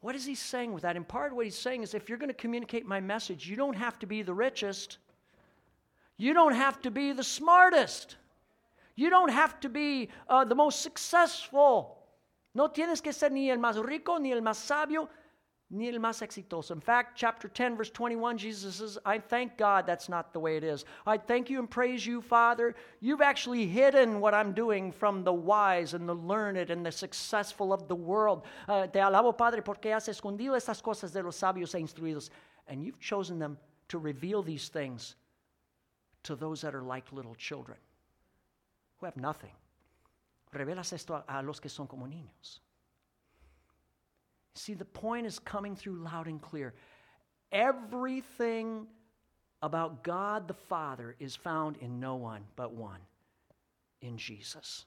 What 0.00 0.14
is 0.14 0.26
he 0.26 0.34
saying 0.34 0.72
with 0.72 0.82
that? 0.82 0.96
In 0.96 1.04
part 1.04 1.34
what 1.34 1.46
he's 1.46 1.58
saying 1.58 1.82
is 1.82 1.94
if 1.94 2.08
you're 2.08 2.18
going 2.18 2.28
to 2.28 2.34
communicate 2.34 2.86
my 2.86 3.00
message 3.00 3.48
you 3.48 3.56
don't 3.56 3.76
have 3.76 3.98
to 4.00 4.06
be 4.06 4.22
the 4.22 4.34
richest. 4.34 4.98
You 6.16 6.32
don't 6.32 6.54
have 6.54 6.80
to 6.82 6.90
be 6.90 7.12
the 7.12 7.24
smartest. 7.24 8.16
You 8.96 9.10
don't 9.10 9.30
have 9.30 9.58
to 9.60 9.68
be 9.68 10.10
uh, 10.28 10.44
the 10.44 10.54
most 10.54 10.82
successful 10.82 12.03
No 12.54 12.68
tienes 12.68 13.02
que 13.02 13.12
ser 13.12 13.30
ni 13.30 13.50
el 13.50 13.58
más 13.58 13.76
rico, 13.76 14.18
ni 14.18 14.30
el 14.30 14.40
más 14.40 14.58
sabio, 14.58 15.08
ni 15.70 15.88
el 15.88 15.98
más 15.98 16.22
exitoso. 16.22 16.72
In 16.72 16.80
fact, 16.80 17.16
chapter 17.16 17.48
10, 17.48 17.76
verse 17.76 17.90
21, 17.90 18.38
Jesus 18.38 18.76
says, 18.76 18.98
I 19.04 19.18
thank 19.18 19.56
God 19.56 19.86
that's 19.86 20.08
not 20.08 20.32
the 20.32 20.38
way 20.38 20.56
it 20.56 20.62
is. 20.62 20.84
I 21.04 21.18
thank 21.18 21.50
you 21.50 21.58
and 21.58 21.68
praise 21.68 22.06
you, 22.06 22.20
Father. 22.20 22.76
You've 23.00 23.22
actually 23.22 23.66
hidden 23.66 24.20
what 24.20 24.34
I'm 24.34 24.52
doing 24.52 24.92
from 24.92 25.24
the 25.24 25.32
wise 25.32 25.94
and 25.94 26.08
the 26.08 26.14
learned 26.14 26.70
and 26.70 26.86
the 26.86 26.92
successful 26.92 27.72
of 27.72 27.88
the 27.88 27.96
world. 27.96 28.44
Uh, 28.68 28.86
te 28.86 29.00
alabo, 29.00 29.36
Padre, 29.36 29.62
porque 29.62 29.92
has 29.92 30.08
escondido 30.08 30.54
estas 30.54 30.80
cosas 30.80 31.12
de 31.12 31.22
los 31.22 31.36
sabios 31.36 31.74
e 31.74 31.80
instruidos. 31.80 32.30
And 32.68 32.84
you've 32.84 33.00
chosen 33.00 33.38
them 33.38 33.58
to 33.88 33.98
reveal 33.98 34.42
these 34.42 34.68
things 34.68 35.16
to 36.22 36.36
those 36.36 36.60
that 36.60 36.74
are 36.74 36.82
like 36.82 37.12
little 37.12 37.34
children 37.34 37.78
who 38.98 39.06
have 39.06 39.16
nothing. 39.16 39.50
Revelas 40.54 40.92
esto 40.92 41.14
a, 41.14 41.38
a 41.38 41.42
los 41.42 41.60
que 41.60 41.68
son 41.68 41.86
como 41.86 42.06
niños. 42.06 42.60
See, 44.54 44.74
the 44.74 44.84
point 44.84 45.26
is 45.26 45.38
coming 45.38 45.74
through 45.74 45.96
loud 45.96 46.26
and 46.28 46.40
clear. 46.40 46.74
Everything 47.50 48.86
about 49.62 50.04
God 50.04 50.46
the 50.46 50.54
Father 50.54 51.16
is 51.18 51.34
found 51.34 51.76
in 51.78 51.98
no 51.98 52.14
one 52.16 52.44
but 52.56 52.72
one 52.72 53.00
in 54.00 54.16
Jesus. 54.16 54.86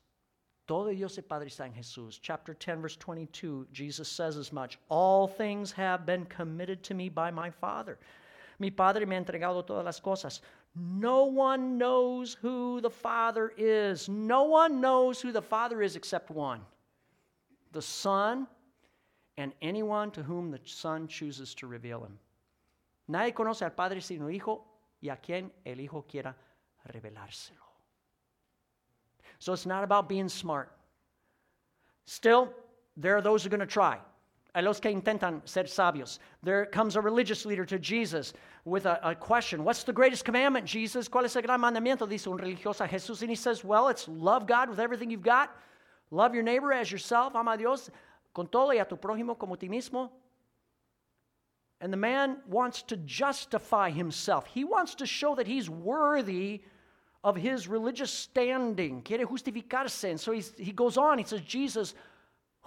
Todo 0.68 0.94
Dios 0.94 1.18
el 1.18 1.24
Padre 1.24 1.48
está 1.48 1.66
en 1.66 1.74
Jesús. 1.74 2.20
Chapter 2.22 2.54
10, 2.54 2.82
verse 2.82 2.98
22, 2.98 3.68
Jesus 3.72 4.10
says 4.10 4.38
as 4.38 4.52
much 4.52 4.78
All 4.90 5.28
things 5.28 5.72
have 5.72 6.06
been 6.06 6.26
committed 6.26 6.84
to 6.84 6.94
me 6.94 7.10
by 7.10 7.32
my 7.32 7.50
Father. 7.50 7.98
Mi 8.60 8.70
Padre 8.70 9.06
me 9.06 9.16
ha 9.16 9.22
entregado 9.24 9.66
todas 9.66 9.86
las 9.86 10.00
cosas. 10.00 10.42
No 10.80 11.26
one 11.26 11.78
knows 11.78 12.36
who 12.42 12.82
the 12.82 12.90
Father 12.90 13.52
is. 13.58 14.08
No 14.08 14.44
one 14.44 14.80
knows 14.80 15.20
who 15.20 15.32
the 15.32 15.42
Father 15.42 15.82
is 15.82 15.96
except 15.96 16.30
one 16.30 16.62
the 17.72 17.82
Son 17.82 18.48
and 19.38 19.54
anyone 19.62 20.10
to 20.12 20.24
whom 20.24 20.52
the 20.52 20.60
Son 20.66 21.08
chooses 21.08 21.54
to 21.56 21.68
reveal 21.68 22.04
him. 22.04 22.18
Nadie 23.10 23.34
conoce 23.34 23.62
al 23.62 23.72
Padre 23.72 24.00
sino 24.00 24.28
Hijo 24.28 24.64
y 25.02 25.10
a 25.10 25.18
quien 25.18 25.52
el 25.66 25.80
Hijo 25.80 26.06
quiera 26.08 26.36
revelárselo. 26.92 27.68
So 29.40 29.54
it's 29.54 29.66
not 29.66 29.84
about 29.84 30.10
being 30.10 30.30
smart. 30.30 30.72
Still, 32.06 32.52
there 32.96 33.16
are 33.16 33.22
those 33.22 33.44
who 33.44 33.48
are 33.48 33.52
going 33.52 33.60
to 33.60 33.66
try. 33.66 34.00
A 34.58 34.62
los 34.62 34.80
que 34.80 34.90
intentan 34.90 35.48
ser 35.48 35.66
sabios. 35.66 36.18
There 36.42 36.66
comes 36.66 36.96
a 36.96 37.02
religious 37.02 37.46
leader 37.46 37.64
to 37.66 37.78
Jesus 37.78 38.34
with 38.66 38.88
a, 38.88 39.00
a, 39.08 39.14
question 39.14 39.64
What's 39.64 39.84
the 39.84 39.94
greatest 39.94 40.26
commandment, 40.26 40.66
Jesus? 40.66 41.08
¿Cuál 41.08 41.26
es 41.26 41.36
el 41.36 41.44
gran 41.44 41.62
mandamiento? 41.62 42.10
Dice 42.10 42.26
un 42.26 42.40
religioso 42.40 42.84
a 42.84 42.88
Jesús. 42.88 43.22
And 43.22 43.30
he 43.30 43.36
says, 43.36 43.64
Well, 43.64 43.88
it's 43.90 44.08
love 44.08 44.48
God 44.48 44.70
with 44.70 44.80
everything 44.80 45.12
you've 45.12 45.22
got, 45.22 45.56
love 46.10 46.34
your 46.34 46.42
neighbor 46.42 46.74
as 46.74 46.92
yourself, 46.92 47.36
ama 47.36 47.52
a 47.52 47.58
Dios 47.58 47.92
con 48.34 48.48
todo 48.48 48.72
y 48.72 48.80
a 48.80 48.86
tu 48.86 48.98
prójimo 48.98 49.38
como 49.38 49.56
ti 49.56 49.70
mismo. 49.70 50.10
And 51.80 51.94
the 51.94 51.98
man 51.98 52.38
wants 52.48 52.82
to 52.84 52.98
justify 52.98 53.92
himself. 53.92 54.48
He 54.48 54.64
wants 54.64 54.96
to 54.96 55.06
show 55.06 55.36
that 55.36 55.46
he's 55.46 55.70
worthy 55.70 56.64
of 57.24 57.36
his 57.36 57.68
religious 57.68 58.12
standing. 58.12 59.04
Quiere 59.04 59.28
justificarse. 59.28 60.10
And 60.10 60.20
so 60.20 60.32
he 60.32 60.72
goes 60.72 60.98
on. 60.98 61.20
He 61.20 61.24
says, 61.24 61.42
Jesus, 61.42 61.94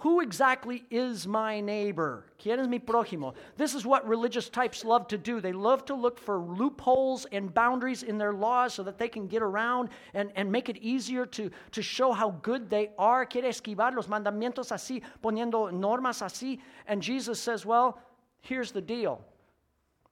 who 0.01 0.21
exactly 0.21 0.83
is 0.89 1.27
my 1.27 1.61
neighbor? 1.61 2.25
¿Quién 2.39 2.57
es 2.57 2.67
mi 2.67 2.79
prójimo? 2.79 3.35
This 3.55 3.75
is 3.75 3.85
what 3.85 4.07
religious 4.07 4.49
types 4.49 4.83
love 4.83 5.07
to 5.09 5.17
do. 5.17 5.39
They 5.39 5.51
love 5.51 5.85
to 5.85 5.93
look 5.93 6.17
for 6.17 6.39
loopholes 6.39 7.27
and 7.31 7.53
boundaries 7.53 8.01
in 8.01 8.17
their 8.17 8.33
laws 8.33 8.73
so 8.73 8.81
that 8.81 8.97
they 8.97 9.07
can 9.07 9.27
get 9.27 9.43
around 9.43 9.89
and, 10.15 10.31
and 10.35 10.51
make 10.51 10.69
it 10.69 10.77
easier 10.77 11.27
to, 11.27 11.51
to 11.73 11.81
show 11.83 12.13
how 12.13 12.31
good 12.41 12.67
they 12.67 12.89
are. 12.97 13.27
Quiere 13.27 13.49
esquivar 13.49 13.93
los 13.95 14.07
mandamientos 14.07 14.71
así, 14.71 15.03
poniendo 15.21 15.71
normas 15.71 16.23
así. 16.23 16.59
And 16.87 16.99
Jesus 16.99 17.39
says, 17.39 17.63
Well, 17.63 17.99
here's 18.41 18.71
the 18.71 18.81
deal. 18.81 19.23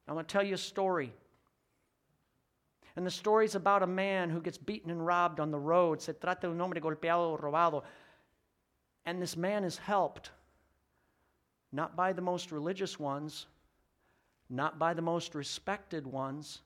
I'm 0.07 0.13
going 0.13 0.25
to 0.25 0.31
tell 0.31 0.43
you 0.43 0.53
a 0.53 0.57
story. 0.57 1.11
And 2.95 3.03
the 3.03 3.11
story 3.11 3.45
is 3.45 3.55
about 3.55 3.81
a 3.81 3.87
man 3.87 4.29
who 4.29 4.39
gets 4.39 4.59
beaten 4.59 4.91
and 4.91 5.03
robbed 5.03 5.39
on 5.39 5.49
the 5.49 5.57
road. 5.57 5.99
Se 5.99 6.13
trata 6.13 6.41
de 6.41 6.49
un 6.51 6.59
hombre 6.59 6.79
golpeado 6.79 7.33
o 7.33 7.37
robado. 7.37 7.81
And 9.09 9.19
this 9.19 9.35
man 9.35 9.63
is 9.63 9.75
helped 9.75 10.29
not 11.71 11.95
by 11.95 12.13
the 12.13 12.21
most 12.21 12.51
religious 12.51 12.99
ones, 12.99 13.47
not 14.51 14.77
by 14.77 14.93
the 14.93 15.01
most 15.01 15.33
respected 15.33 16.05
ones, 16.05 16.61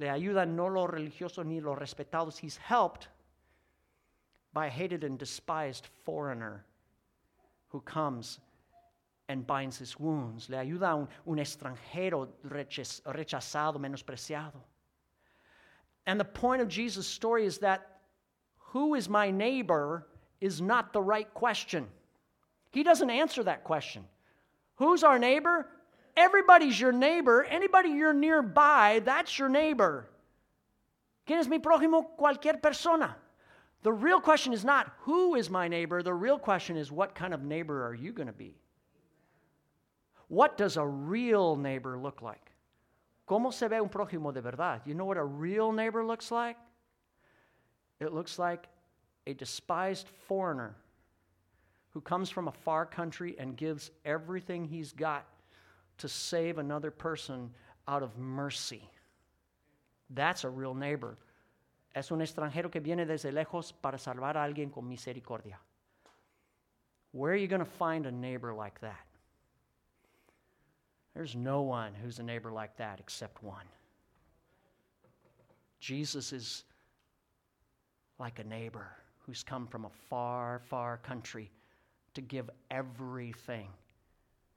Le 0.00 0.08
ayudan 0.08 0.56
no 0.56 0.66
los 0.66 0.90
religiosos 0.90 1.46
ni 1.46 1.60
los 1.60 1.78
respetados. 1.78 2.36
He's 2.36 2.56
helped 2.56 3.06
by 4.52 4.66
a 4.66 4.70
hated 4.70 5.04
and 5.04 5.20
despised 5.20 5.86
foreigner 6.04 6.64
who 7.68 7.80
comes 7.82 8.40
and 9.28 9.46
binds 9.46 9.78
his 9.78 10.00
wounds. 10.00 10.50
Le 10.50 10.56
ayuda 10.56 10.96
un, 10.96 11.08
un 11.28 11.36
extranjero 11.36 12.26
rechazado, 12.44 13.76
menospreciado. 13.78 14.60
And 16.06 16.18
the 16.18 16.24
point 16.24 16.60
of 16.60 16.66
Jesus' 16.66 17.06
story 17.06 17.46
is 17.46 17.58
that 17.58 18.00
who 18.56 18.96
is 18.96 19.08
my 19.08 19.30
neighbor 19.30 20.08
is 20.40 20.60
not 20.60 20.92
the 20.92 21.00
right 21.02 21.32
question. 21.34 21.86
He 22.70 22.82
doesn't 22.82 23.10
answer 23.10 23.42
that 23.44 23.64
question. 23.64 24.04
Who's 24.76 25.02
our 25.02 25.18
neighbor? 25.18 25.66
Everybody's 26.16 26.78
your 26.80 26.92
neighbor. 26.92 27.44
Anybody 27.44 27.90
you're 27.90 28.12
nearby, 28.12 29.00
that's 29.04 29.38
your 29.38 29.48
neighbor. 29.48 30.08
¿Quién 31.26 31.38
es 31.38 31.48
mi 31.48 31.58
prójimo? 31.58 32.06
Cualquier 32.16 32.60
persona. 32.60 33.16
The 33.82 33.92
real 33.92 34.20
question 34.20 34.52
is 34.52 34.64
not 34.64 34.92
who 35.00 35.34
is 35.34 35.50
my 35.50 35.68
neighbor. 35.68 36.02
The 36.02 36.14
real 36.14 36.38
question 36.38 36.76
is 36.76 36.90
what 36.90 37.14
kind 37.14 37.32
of 37.32 37.42
neighbor 37.42 37.86
are 37.86 37.94
you 37.94 38.12
going 38.12 38.26
to 38.26 38.32
be? 38.32 38.56
What 40.28 40.56
does 40.56 40.76
a 40.76 40.86
real 40.86 41.56
neighbor 41.56 41.98
look 41.98 42.22
like? 42.22 42.52
¿Cómo 43.28 43.52
se 43.52 43.68
ve 43.68 43.78
un 43.78 43.88
prójimo 43.88 44.32
de 44.32 44.40
verdad? 44.40 44.80
You 44.86 44.94
know 44.94 45.04
what 45.04 45.18
a 45.18 45.24
real 45.24 45.70
neighbor 45.70 46.04
looks 46.04 46.30
like? 46.30 46.56
It 48.00 48.12
looks 48.12 48.38
like 48.38 48.68
a 49.28 49.34
despised 49.34 50.08
foreigner 50.26 50.74
who 51.90 52.00
comes 52.00 52.30
from 52.30 52.48
a 52.48 52.52
far 52.52 52.86
country 52.86 53.36
and 53.38 53.56
gives 53.56 53.90
everything 54.04 54.64
he's 54.64 54.92
got 54.92 55.26
to 55.98 56.08
save 56.08 56.56
another 56.56 56.90
person 56.90 57.50
out 57.86 58.02
of 58.02 58.16
mercy. 58.16 58.82
That's 60.10 60.44
a 60.44 60.48
real 60.48 60.74
neighbor. 60.74 61.18
Es 61.94 62.10
un 62.10 62.20
extranjero 62.20 62.72
que 62.72 62.80
viene 62.80 63.04
desde 63.04 63.30
lejos 63.30 63.72
para 63.82 63.98
salvar 63.98 64.36
a 64.36 64.44
alguien 64.44 64.72
con 64.72 64.88
misericordia. 64.88 65.58
Where 67.12 67.32
are 67.32 67.36
you 67.36 67.48
going 67.48 67.64
to 67.64 67.70
find 67.70 68.06
a 68.06 68.12
neighbor 68.12 68.54
like 68.54 68.80
that? 68.80 69.04
There's 71.14 71.34
no 71.36 71.62
one 71.62 71.92
who's 72.02 72.18
a 72.18 72.22
neighbor 72.22 72.50
like 72.50 72.76
that 72.78 72.98
except 72.98 73.42
one. 73.42 73.66
Jesus 75.80 76.32
is 76.32 76.64
like 78.18 78.38
a 78.38 78.44
neighbor 78.44 78.88
who's 79.28 79.42
come 79.42 79.66
from 79.66 79.84
a 79.84 79.90
far, 80.08 80.58
far 80.70 80.96
country 80.96 81.50
to 82.14 82.22
give 82.22 82.48
everything 82.70 83.68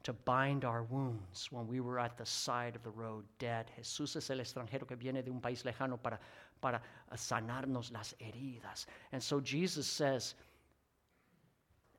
to 0.04 0.14
bind 0.14 0.64
our 0.64 0.84
wounds 0.84 1.50
when 1.52 1.68
we 1.68 1.82
were 1.82 2.00
at 2.00 2.18
the 2.18 2.26
side 2.26 2.76
of 2.76 2.82
the 2.82 2.90
road 2.90 3.26
dead. 3.38 3.70
Jesús 3.78 4.16
es 4.16 4.30
el 4.30 4.38
extranjero 4.38 4.88
que 4.88 4.96
viene 4.96 5.22
de 5.22 5.30
un 5.30 5.42
país 5.42 5.64
lejano 5.64 6.02
para, 6.02 6.18
para 6.62 6.82
uh, 7.12 7.16
sanarnos 7.16 7.92
las 7.92 8.16
heridas. 8.22 8.86
And 9.12 9.22
so 9.22 9.42
Jesus 9.42 9.86
says, 9.86 10.36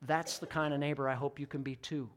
that's 0.00 0.38
the 0.38 0.46
kind 0.46 0.72
of 0.72 0.80
neighbor 0.80 1.10
I 1.10 1.14
hope 1.14 1.38
you 1.38 1.46
can 1.46 1.62
be 1.62 1.76
too. 1.76 2.08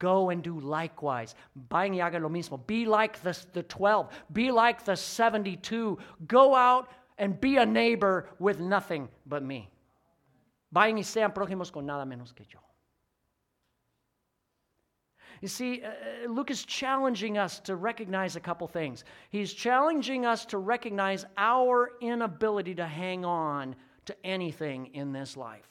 Go 0.00 0.30
and 0.30 0.42
do 0.42 0.58
likewise. 0.58 1.36
Vayan 1.70 1.94
y 1.94 2.00
hagan 2.00 2.20
lo 2.20 2.28
mismo. 2.28 2.66
Be 2.66 2.84
like 2.84 3.22
the, 3.22 3.38
the 3.52 3.62
12. 3.62 4.10
Be 4.32 4.50
like 4.50 4.84
the 4.84 4.96
72. 4.96 5.96
Go 6.26 6.56
out 6.56 6.88
and 7.18 7.40
be 7.40 7.56
a 7.56 7.66
neighbor 7.66 8.28
with 8.38 8.60
nothing 8.60 9.08
but 9.26 9.42
me. 9.42 9.70
Vayan 10.74 10.96
y 10.96 11.02
sean 11.02 11.32
prójimos 11.32 11.72
con 11.72 11.86
nada 11.86 12.04
menos 12.04 12.34
que 12.34 12.44
yo. 12.48 12.60
You 15.40 15.48
see, 15.48 15.82
uh, 15.82 15.88
uh, 15.88 16.32
Luke 16.32 16.50
is 16.50 16.64
challenging 16.64 17.36
us 17.36 17.60
to 17.60 17.76
recognize 17.76 18.36
a 18.36 18.40
couple 18.40 18.66
things. 18.66 19.04
He's 19.30 19.52
challenging 19.52 20.24
us 20.24 20.46
to 20.46 20.58
recognize 20.58 21.26
our 21.36 21.92
inability 22.00 22.74
to 22.76 22.86
hang 22.86 23.24
on 23.24 23.76
to 24.06 24.16
anything 24.24 24.86
in 24.94 25.12
this 25.12 25.36
life. 25.36 25.68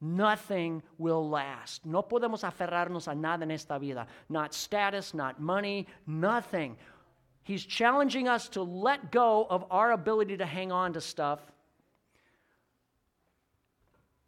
Nothing 0.00 0.82
will 0.98 1.28
last. 1.28 1.84
No 1.84 2.02
podemos 2.02 2.44
aferrarnos 2.44 3.08
a 3.10 3.14
nada 3.14 3.42
en 3.44 3.50
esta 3.50 3.78
vida. 3.78 4.06
Not 4.28 4.54
status, 4.54 5.14
not 5.14 5.40
money, 5.40 5.86
nothing. 6.06 6.76
He's 7.46 7.64
challenging 7.64 8.26
us 8.26 8.48
to 8.50 8.62
let 8.64 9.12
go 9.12 9.46
of 9.48 9.64
our 9.70 9.92
ability 9.92 10.36
to 10.38 10.44
hang 10.44 10.72
on 10.72 10.92
to 10.94 11.00
stuff 11.00 11.38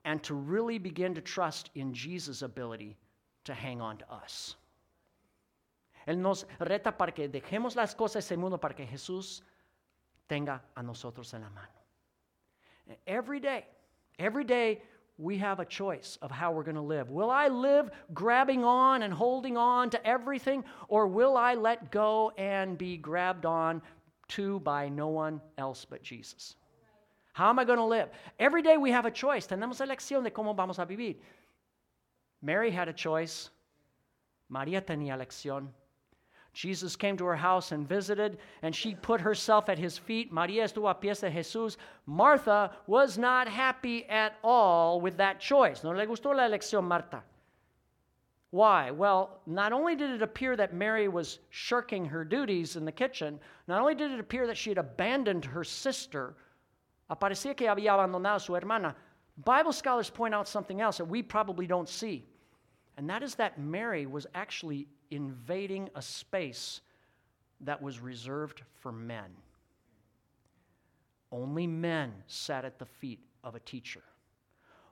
and 0.05 0.23
to 0.23 0.37
really 0.37 0.79
begin 0.79 1.17
to 1.17 1.21
trust 1.21 1.71
in 1.75 1.93
Jesus' 1.93 2.43
ability 2.43 2.97
to 3.43 3.55
hang 3.55 3.81
on 3.81 3.97
to 3.97 4.05
us. 4.13 4.55
Él 6.07 6.19
nos 6.19 6.45
reta 6.61 6.97
para 6.97 7.11
que 7.11 7.29
dejemos 7.29 7.75
las 7.75 7.93
cosas 7.93 8.13
de 8.29 8.35
ese 8.35 8.39
mundo 8.39 8.57
para 8.57 8.73
que 8.73 8.87
Jesús 8.87 9.43
tenga 10.29 10.63
a 10.77 10.83
nosotros 10.85 11.35
en 11.35 11.41
la 11.41 11.49
mano. 11.49 12.97
Every 13.05 13.41
day, 13.41 13.67
every 14.21 14.45
day 14.45 14.81
we 15.19 15.37
have 15.39 15.59
a 15.59 15.65
choice 15.65 16.17
of 16.23 16.31
how 16.31 16.53
we're 16.53 16.63
going 16.63 16.77
to 16.77 16.81
live. 16.81 17.11
Will 17.11 17.31
I 17.31 17.49
live 17.49 17.91
grabbing 18.15 18.65
on 18.65 19.03
and 19.03 19.13
holding 19.13 19.57
on 19.57 19.91
to 19.91 20.07
everything, 20.07 20.65
or 20.87 21.09
will 21.09 21.37
I 21.37 21.55
let 21.55 21.91
go 21.91 22.33
and 22.39 22.79
be 22.79 22.97
grabbed 22.97 23.45
on 23.45 23.83
to 24.29 24.61
by 24.61 24.89
no 24.89 25.09
one 25.09 25.41
else 25.59 25.85
but 25.85 26.03
Jesus? 26.03 26.55
How 27.33 27.51
am 27.51 27.59
I 27.59 27.65
going 27.65 27.79
to 27.79 27.85
live? 27.85 28.09
Every 28.39 28.63
day 28.63 28.77
we 28.77 28.93
have 28.93 29.07
a 29.07 29.11
choice. 29.11 29.47
Tenemos 29.47 29.81
elección 29.81 30.23
de 30.23 30.31
cómo 30.31 30.57
vamos 30.57 30.79
a 30.79 30.87
vivir. 30.87 31.17
Mary 32.41 32.71
had 32.71 32.89
a 32.89 32.93
choice. 32.93 33.51
María 34.49 34.81
tenía 34.81 35.15
elección. 35.15 35.69
Jesus 36.59 36.97
came 36.97 37.17
to 37.17 37.25
her 37.25 37.37
house 37.37 37.71
and 37.71 37.89
visited, 37.89 38.39
and 38.63 38.75
she 38.75 38.97
put 38.97 39.21
herself 39.21 39.69
at 39.69 39.79
his 39.79 39.97
feet. 39.97 40.33
María 40.33 40.65
estuvo 40.65 40.91
a 40.91 40.95
pies 40.95 41.21
de 41.21 41.31
Jesús. 41.31 41.77
Martha 42.05 42.73
was 42.89 43.17
not 43.17 43.47
happy 43.47 44.05
at 44.07 44.35
all 44.43 45.01
with 45.01 45.17
that 45.19 45.39
choice. 45.39 45.85
No 45.85 45.91
le 45.91 46.05
gustó 46.05 46.35
la 46.35 46.49
elección, 46.49 46.83
Marta. 46.83 47.23
Why? 48.51 48.91
Well, 48.91 49.41
not 49.47 49.73
only 49.73 49.95
did 49.95 50.11
it 50.11 50.21
appear 50.21 50.57
that 50.57 50.75
Mary 50.75 51.07
was 51.07 51.39
shirking 51.51 52.05
her 52.07 52.25
duties 52.25 52.75
in 52.75 52.85
the 52.85 52.91
kitchen, 52.91 53.39
not 53.69 53.81
only 53.81 53.95
did 53.95 54.11
it 54.11 54.19
appear 54.19 54.49
that 54.49 54.57
she 54.57 54.71
had 54.71 54.79
abandoned 54.79 55.45
her 55.45 55.63
sister, 55.63 56.35
Aparecía 57.09 57.57
que 57.57 57.69
había 57.69 57.93
abandonado 57.93 58.41
su 58.41 58.55
hermana. 58.55 58.97
Bible 59.45 59.73
scholars 59.73 60.11
point 60.11 60.35
out 60.35 60.49
something 60.49 60.81
else 60.81 60.99
that 60.99 61.05
we 61.05 61.23
probably 61.23 61.69
don't 61.69 61.89
see, 61.89 62.27
and 62.97 63.09
that 63.09 63.23
is 63.23 63.37
that 63.37 63.61
Mary 63.61 64.07
was 64.07 64.27
actually 64.35 64.89
invading 65.11 65.91
a 65.95 66.03
space 66.03 66.81
that 67.61 67.83
was 67.83 68.01
reserved 68.01 68.63
for 68.81 68.93
men. 68.93 69.37
Only 71.31 71.67
men 71.67 72.13
sat 72.27 72.65
at 72.65 72.79
the 72.79 72.87
feet 72.87 73.21
of 73.45 73.55
a 73.55 73.61
teacher. 73.61 74.03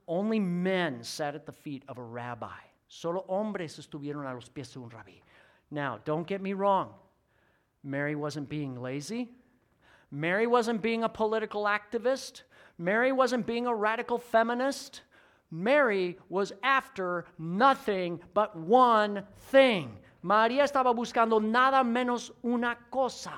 Only 0.08 0.38
men 0.38 1.02
sat 1.02 1.34
at 1.34 1.46
the 1.46 1.52
feet 1.52 1.82
of 1.88 1.98
a 1.98 2.02
rabbi. 2.02 2.58
Solo 2.88 3.24
hombres 3.28 3.78
estuvieron 3.78 4.30
a 4.30 4.34
los 4.34 4.48
pies 4.48 4.72
de 4.72 4.80
un 4.80 4.90
rabí. 4.90 5.20
Now, 5.70 5.98
don't 6.04 6.26
get 6.26 6.40
me 6.40 6.52
wrong. 6.52 6.92
Mary 7.82 8.14
wasn't 8.14 8.48
being 8.48 8.80
lazy. 8.80 9.30
Mary 10.10 10.46
wasn't 10.46 10.82
being 10.82 11.02
a 11.02 11.08
political 11.08 11.64
activist. 11.64 12.42
Mary 12.78 13.10
wasn't 13.10 13.46
being 13.46 13.66
a 13.66 13.74
radical 13.74 14.18
feminist. 14.18 15.02
Mary 15.50 16.18
was 16.28 16.52
after 16.62 17.24
nothing 17.38 18.20
but 18.34 18.56
one 18.56 19.24
thing. 19.36 19.98
María 20.26 20.64
estaba 20.64 20.92
buscando 20.92 21.40
nada 21.40 21.84
menos 21.84 22.32
una 22.42 22.76
cosa. 22.90 23.32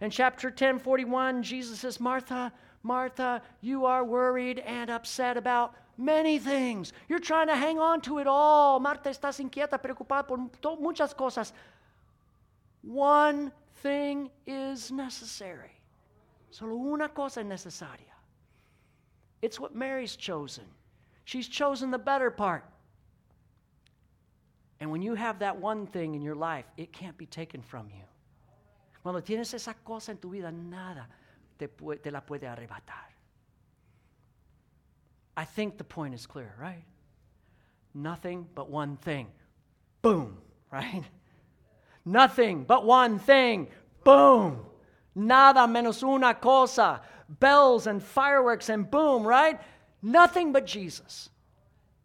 In 0.00 0.10
chapter 0.10 0.50
10, 0.50 0.78
41, 0.78 1.42
Jesus 1.42 1.80
says, 1.80 2.00
Martha, 2.00 2.50
Martha, 2.82 3.42
you 3.60 3.84
are 3.84 4.02
worried 4.02 4.60
and 4.60 4.88
upset 4.88 5.36
about 5.36 5.74
many 5.98 6.38
things. 6.38 6.94
You're 7.06 7.18
trying 7.18 7.48
to 7.48 7.54
hang 7.54 7.78
on 7.78 8.00
to 8.02 8.18
it 8.18 8.26
all. 8.26 8.80
Marta, 8.80 9.10
estás 9.10 9.38
inquieta, 9.38 9.78
preocupada 9.78 10.26
por 10.26 10.38
muchas 10.78 11.12
cosas. 11.12 11.52
One 12.82 13.52
thing 13.82 14.30
is 14.46 14.90
necessary. 14.90 15.72
Solo 16.50 16.76
una 16.76 17.10
cosa 17.10 17.40
es 17.40 17.46
necesaria. 17.46 18.14
It's 19.42 19.60
what 19.60 19.74
Mary's 19.74 20.16
chosen. 20.16 20.64
She's 21.26 21.46
chosen 21.46 21.90
the 21.90 21.98
better 21.98 22.30
part. 22.30 22.64
And 24.80 24.90
when 24.90 25.02
you 25.02 25.14
have 25.14 25.38
that 25.38 25.58
one 25.58 25.86
thing 25.86 26.14
in 26.14 26.22
your 26.22 26.34
life, 26.34 26.66
it 26.76 26.92
can't 26.92 27.16
be 27.16 27.26
taken 27.26 27.62
from 27.62 27.88
you. 27.88 28.04
Cuando 29.02 29.20
tienes 29.20 29.54
esa 29.54 29.74
cosa 29.84 30.12
en 30.12 30.18
tu 30.18 30.30
vida, 30.30 30.50
nada 30.52 31.06
te, 31.58 31.68
te 31.68 32.10
la 32.10 32.20
puede 32.20 32.42
arrebatar. 32.42 33.06
I 35.36 35.44
think 35.44 35.78
the 35.78 35.84
point 35.84 36.14
is 36.14 36.26
clear, 36.26 36.54
right? 36.58 36.84
Nothing 37.94 38.46
but 38.54 38.70
one 38.70 38.96
thing. 38.96 39.28
Boom, 40.02 40.38
right? 40.70 41.04
Nothing 42.04 42.64
but 42.64 42.84
one 42.84 43.18
thing. 43.18 43.68
Boom. 44.04 44.64
Nada 45.14 45.60
menos 45.66 46.02
una 46.02 46.34
cosa. 46.34 47.00
Bells 47.28 47.86
and 47.86 48.02
fireworks 48.02 48.68
and 48.68 48.90
boom, 48.90 49.26
right? 49.26 49.60
Nothing 50.02 50.52
but 50.52 50.66
Jesus. 50.66 51.30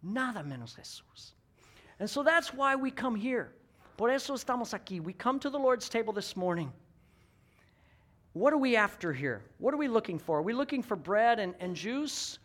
Nada 0.01 0.43
menos 0.43 0.75
Jesús. 0.75 1.33
And 2.01 2.09
so 2.09 2.23
that's 2.23 2.51
why 2.51 2.75
we 2.75 2.89
come 2.89 3.15
here. 3.15 3.53
Por 3.95 4.09
eso 4.09 4.33
estamos 4.33 4.73
aquí. 4.73 4.99
We 4.99 5.13
come 5.13 5.39
to 5.39 5.51
the 5.51 5.59
Lord's 5.59 5.87
table 5.87 6.11
this 6.11 6.35
morning 6.35 6.73
What 8.33 8.53
are 8.53 8.57
we 8.57 8.75
after 8.75 9.13
here? 9.13 9.43
What 9.59 9.71
are 9.71 9.77
we 9.77 9.87
looking 9.87 10.17
for? 10.17 10.39
Are 10.39 10.41
we 10.41 10.53
looking 10.53 10.81
for 10.81 10.95
bread 10.95 11.39
and, 11.39 11.53
and 11.59 11.75
juice? 11.75 12.39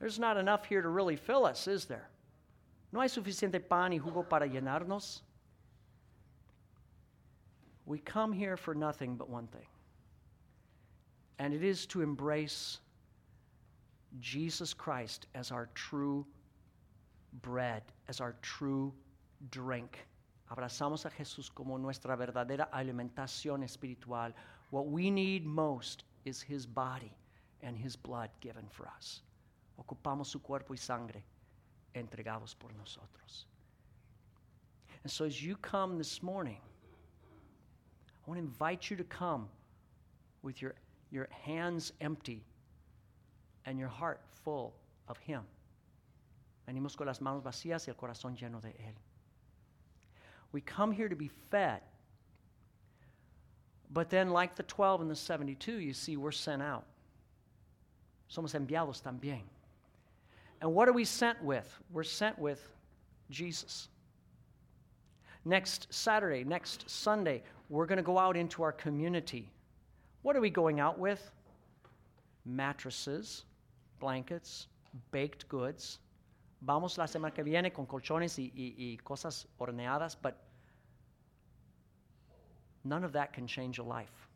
There's 0.00 0.18
not 0.18 0.38
enough 0.38 0.64
here 0.64 0.80
to 0.80 0.88
really 0.88 1.16
fill 1.16 1.44
us, 1.44 1.68
is 1.68 1.84
there? 1.84 2.08
No 2.92 3.00
hay 3.00 3.08
suficiente 3.08 3.60
pan 3.68 3.92
y 3.92 3.98
jugo 3.98 4.26
para 4.26 4.48
llenarnos. 4.48 5.20
We 7.84 7.98
come 7.98 8.32
here 8.32 8.56
for 8.56 8.74
nothing 8.74 9.16
but 9.16 9.28
one 9.28 9.48
thing, 9.48 9.66
and 11.38 11.52
it 11.52 11.62
is 11.62 11.84
to 11.86 12.00
embrace 12.00 12.78
Jesus 14.18 14.72
Christ 14.72 15.26
as 15.34 15.50
our 15.50 15.68
true 15.74 16.24
bread, 17.40 17.82
as 18.08 18.20
our 18.20 18.34
true 18.42 18.92
drink. 19.50 19.98
Abrazamos 20.50 21.06
a 21.06 21.10
Jesús 21.10 21.52
como 21.52 21.78
nuestra 21.78 22.16
verdadera 22.16 22.68
alimentación 22.72 23.64
espiritual. 23.64 24.34
What 24.70 24.88
we 24.88 25.10
need 25.10 25.46
most 25.46 26.04
is 26.24 26.42
His 26.42 26.66
body 26.66 27.12
and 27.62 27.76
His 27.76 27.96
blood 27.96 28.30
given 28.40 28.66
for 28.70 28.86
us. 28.86 29.22
Ocupamos 29.78 30.26
su 30.26 30.40
cuerpo 30.40 30.74
y 30.74 30.76
sangre 30.76 31.24
entregados 31.94 32.54
por 32.58 32.70
nosotros. 32.78 33.46
And 35.02 35.10
so 35.10 35.24
as 35.24 35.42
you 35.42 35.56
come 35.56 35.98
this 35.98 36.22
morning, 36.22 36.60
I 38.24 38.30
want 38.30 38.38
to 38.38 38.44
invite 38.44 38.90
you 38.90 38.96
to 38.96 39.04
come 39.04 39.48
with 40.42 40.62
your, 40.62 40.74
your 41.10 41.28
hands 41.44 41.92
empty 42.00 42.44
and 43.66 43.78
your 43.78 43.88
heart 43.88 44.20
full 44.44 44.74
of 45.08 45.18
Him. 45.18 45.42
Venimos 46.72 46.96
con 46.96 47.06
las 47.06 47.20
manos 47.20 47.42
vacías 47.42 47.86
y 47.86 47.90
el 47.90 47.96
corazón 47.96 48.34
lleno 48.34 48.58
de 48.62 48.70
Él. 48.70 48.94
We 50.52 50.62
come 50.62 50.90
here 50.90 51.08
to 51.08 51.16
be 51.16 51.28
fed. 51.50 51.82
But 53.90 54.08
then, 54.08 54.30
like 54.30 54.54
the 54.54 54.62
12 54.62 55.02
and 55.02 55.10
the 55.10 55.14
72, 55.14 55.80
you 55.80 55.92
see, 55.92 56.16
we're 56.16 56.32
sent 56.32 56.62
out. 56.62 56.86
Somos 58.30 58.54
enviados 58.54 59.02
también. 59.02 59.42
And 60.62 60.72
what 60.72 60.88
are 60.88 60.94
we 60.94 61.04
sent 61.04 61.42
with? 61.44 61.68
We're 61.92 62.04
sent 62.04 62.38
with 62.38 62.66
Jesus. 63.28 63.88
Next 65.44 65.92
Saturday, 65.92 66.42
next 66.42 66.88
Sunday, 66.88 67.42
we're 67.68 67.86
going 67.86 67.98
to 67.98 68.02
go 68.02 68.18
out 68.18 68.34
into 68.34 68.62
our 68.62 68.72
community. 68.72 69.50
What 70.22 70.36
are 70.36 70.40
we 70.40 70.48
going 70.48 70.80
out 70.80 70.98
with? 70.98 71.30
Mattresses, 72.46 73.44
blankets, 74.00 74.68
baked 75.10 75.46
goods. 75.50 75.98
Vamos 76.64 76.96
la 76.96 77.06
semana 77.06 77.34
que 77.34 77.42
viene 77.42 77.72
con 77.72 77.86
colchones 77.86 78.38
y, 78.38 78.52
y, 78.54 78.74
y 78.78 78.96
cosas 79.02 79.46
horneadas, 79.58 80.16
but 80.20 80.36
none 82.84 83.04
of 83.04 83.12
that 83.12 83.32
can 83.32 83.46
change 83.46 83.78
a 83.78 83.82
life. 83.82 84.28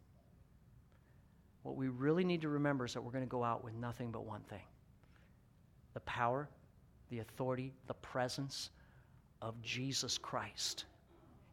What 1.63 1.77
we 1.77 1.89
really 1.89 2.25
need 2.25 2.43
to 2.43 2.49
remember 2.49 2.85
is 2.85 2.95
that 2.95 3.03
we're 3.03 3.13
going 3.13 3.25
to 3.25 3.31
go 3.31 3.45
out 3.45 3.63
with 3.63 3.75
nothing 3.75 4.11
but 4.11 4.25
one 4.25 4.43
thing 4.43 4.63
the 5.95 6.01
power, 6.01 6.49
the 7.11 7.21
authority, 7.21 7.73
the 7.87 7.95
presence 7.95 8.71
of 9.41 9.61
Jesus 9.63 10.19
Christ. 10.19 10.85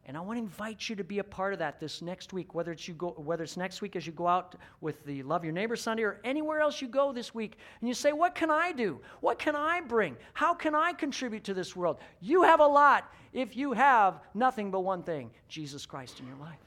And 0.05 0.17
I 0.17 0.19
want 0.19 0.37
to 0.37 0.43
invite 0.43 0.89
you 0.89 0.97
to 0.97 1.03
be 1.03 1.19
a 1.19 1.23
part 1.23 1.53
of 1.53 1.59
that 1.59 1.79
this 1.79 2.01
next 2.01 2.33
week, 2.33 2.53
whether 2.53 2.73
it's, 2.73 2.87
you 2.89 2.93
go, 2.93 3.11
whether 3.11 3.43
it's 3.43 3.55
next 3.55 3.81
week 3.81 3.95
as 3.95 4.05
you 4.05 4.11
go 4.11 4.27
out 4.27 4.55
with 4.81 5.03
the 5.05 5.23
Love 5.23 5.45
Your 5.45 5.53
Neighbor 5.53 5.77
Sunday 5.77 6.03
or 6.03 6.19
anywhere 6.25 6.59
else 6.59 6.81
you 6.81 6.89
go 6.89 7.13
this 7.13 7.33
week. 7.33 7.57
And 7.79 7.87
you 7.87 7.93
say, 7.93 8.11
What 8.11 8.35
can 8.35 8.51
I 8.51 8.73
do? 8.73 8.99
What 9.21 9.39
can 9.39 9.55
I 9.55 9.79
bring? 9.79 10.17
How 10.33 10.53
can 10.53 10.75
I 10.75 10.91
contribute 10.91 11.45
to 11.45 11.53
this 11.53 11.73
world? 11.73 11.99
You 12.19 12.43
have 12.43 12.59
a 12.59 12.67
lot 12.67 13.13
if 13.31 13.55
you 13.55 13.71
have 13.71 14.19
nothing 14.33 14.71
but 14.71 14.81
one 14.81 15.03
thing 15.03 15.31
Jesus 15.47 15.85
Christ 15.85 16.19
in 16.19 16.27
your 16.27 16.37
life. 16.37 16.59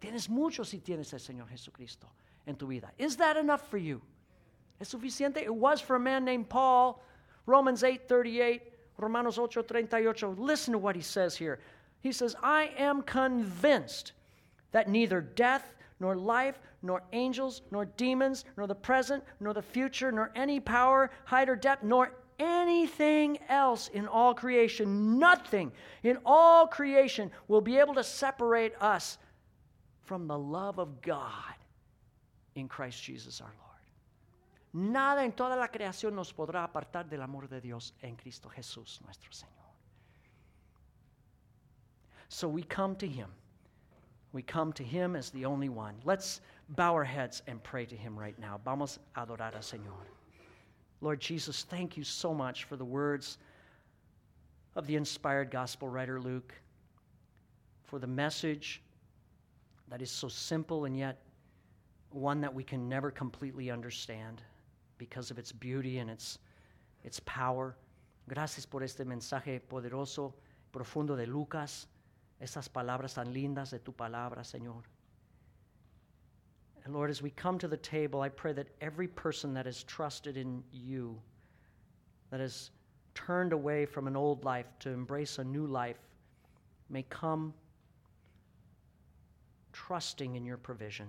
Tienes 0.00 0.28
mucho 0.28 0.62
si 0.62 0.78
tienes 0.78 1.12
el 1.14 1.20
Señor 1.20 1.48
Jesucristo 1.48 2.06
en 2.46 2.56
tu 2.56 2.66
vida. 2.66 2.90
Is 2.98 3.16
that 3.16 3.38
enough 3.38 3.66
for 3.70 3.78
you? 3.78 4.02
¿Es 4.78 4.92
suficiente? 4.92 5.38
It 5.38 5.54
was 5.54 5.80
for 5.80 5.96
a 5.96 6.00
man 6.00 6.24
named 6.24 6.50
Paul. 6.50 7.02
Romans 7.46 7.82
8 7.82 8.06
38, 8.06 8.62
Romanos 8.98 9.38
8 9.38 9.66
38. 9.66 10.38
Listen 10.38 10.72
to 10.72 10.78
what 10.78 10.94
he 10.94 11.00
says 11.02 11.34
here. 11.34 11.60
He 12.00 12.12
says, 12.12 12.36
I 12.42 12.70
am 12.76 13.02
convinced 13.02 14.12
that 14.72 14.88
neither 14.88 15.20
death, 15.20 15.74
nor 16.00 16.16
life, 16.16 16.60
nor 16.82 17.02
angels, 17.12 17.62
nor 17.70 17.84
demons, 17.84 18.44
nor 18.56 18.66
the 18.66 18.74
present, 18.74 19.24
nor 19.40 19.52
the 19.52 19.62
future, 19.62 20.12
nor 20.12 20.30
any 20.34 20.60
power, 20.60 21.10
height 21.24 21.48
or 21.48 21.56
depth, 21.56 21.82
nor 21.82 22.12
anything 22.38 23.38
else 23.48 23.88
in 23.88 24.06
all 24.06 24.34
creation, 24.34 25.18
nothing 25.18 25.72
in 26.02 26.18
all 26.24 26.66
creation 26.66 27.30
will 27.48 27.60
be 27.60 27.78
able 27.78 27.94
to 27.94 28.04
separate 28.04 28.74
us 28.80 29.18
from 30.04 30.26
the 30.26 30.38
love 30.38 30.78
of 30.78 31.02
God 31.02 31.54
in 32.54 32.68
Christ 32.68 33.02
Jesus 33.02 33.40
our 33.40 33.48
Lord. 33.48 34.92
Nada 34.92 35.24
en 35.24 35.32
toda 35.32 35.56
la 35.56 35.68
creación 35.68 36.14
nos 36.14 36.32
podrá 36.32 36.62
apartar 36.64 37.08
del 37.08 37.22
amor 37.22 37.48
de 37.48 37.60
Dios 37.60 37.94
en 38.02 38.16
Cristo 38.16 38.48
Jesús 38.48 39.00
nuestro 39.04 39.32
Señor. 39.32 39.57
So 42.28 42.48
we 42.48 42.62
come 42.62 42.94
to 42.96 43.06
Him. 43.06 43.28
We 44.32 44.42
come 44.42 44.72
to 44.74 44.84
Him 44.84 45.16
as 45.16 45.30
the 45.30 45.44
only 45.44 45.68
one. 45.68 45.94
Let's 46.04 46.40
bow 46.70 46.92
our 46.94 47.04
heads 47.04 47.42
and 47.46 47.62
pray 47.62 47.86
to 47.86 47.96
Him 47.96 48.18
right 48.18 48.38
now. 48.38 48.60
Vamos 48.64 48.98
a 49.16 49.26
adorar 49.26 49.54
al 49.54 49.60
Señor. 49.60 50.04
Lord 51.00 51.20
Jesus, 51.20 51.64
thank 51.64 51.96
you 51.96 52.04
so 52.04 52.34
much 52.34 52.64
for 52.64 52.76
the 52.76 52.84
words 52.84 53.38
of 54.74 54.86
the 54.86 54.96
inspired 54.96 55.50
gospel 55.50 55.88
writer 55.88 56.20
Luke, 56.20 56.52
for 57.84 57.98
the 57.98 58.06
message 58.06 58.82
that 59.88 60.02
is 60.02 60.10
so 60.10 60.28
simple 60.28 60.84
and 60.84 60.96
yet 60.96 61.22
one 62.10 62.40
that 62.40 62.52
we 62.52 62.64
can 62.64 62.88
never 62.88 63.10
completely 63.10 63.70
understand 63.70 64.42
because 64.98 65.30
of 65.30 65.38
its 65.38 65.52
beauty 65.52 65.98
and 65.98 66.10
its, 66.10 66.38
its 67.04 67.20
power. 67.20 67.76
Gracias 68.28 68.66
por 68.66 68.82
este 68.82 69.04
mensaje 69.04 69.60
poderoso, 69.70 70.34
profundo 70.72 71.16
de 71.16 71.26
Lucas. 71.26 71.86
Esas 72.40 72.68
palabras 72.68 73.14
tan 73.14 73.32
lindas 73.32 73.70
de 73.70 73.78
tu 73.78 73.92
palabra, 73.92 74.42
Señor. 74.42 74.82
And 76.84 76.94
Lord, 76.94 77.10
as 77.10 77.20
we 77.20 77.30
come 77.30 77.58
to 77.58 77.68
the 77.68 77.76
table, 77.76 78.22
I 78.22 78.28
pray 78.28 78.52
that 78.52 78.68
every 78.80 79.08
person 79.08 79.52
that 79.54 79.66
has 79.66 79.82
trusted 79.82 80.36
in 80.36 80.62
you, 80.72 81.20
that 82.30 82.40
has 82.40 82.70
turned 83.14 83.52
away 83.52 83.84
from 83.84 84.06
an 84.06 84.16
old 84.16 84.44
life 84.44 84.66
to 84.80 84.90
embrace 84.90 85.38
a 85.38 85.44
new 85.44 85.66
life, 85.66 85.98
may 86.88 87.02
come 87.02 87.52
trusting 89.72 90.36
in 90.36 90.44
your 90.44 90.56
provision. 90.56 91.08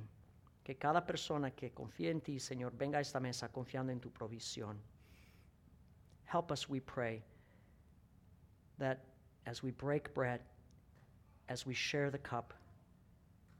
Que 0.64 0.74
cada 0.76 1.02
persona 1.02 1.52
que 1.52 1.70
confía 1.70 2.10
en 2.10 2.20
ti, 2.20 2.36
Señor, 2.38 2.72
venga 2.78 2.98
a 2.98 3.02
esta 3.02 3.20
mesa 3.20 3.48
confiando 3.48 3.90
en 3.90 4.00
tu 4.00 4.10
provisión. 4.10 4.76
Help 6.26 6.52
us, 6.52 6.68
we 6.68 6.80
pray, 6.80 7.22
that 8.78 9.00
as 9.46 9.64
we 9.64 9.72
break 9.72 10.14
bread, 10.14 10.42
as 11.50 11.66
we 11.66 11.74
share 11.74 12.10
the 12.10 12.18
cup, 12.18 12.54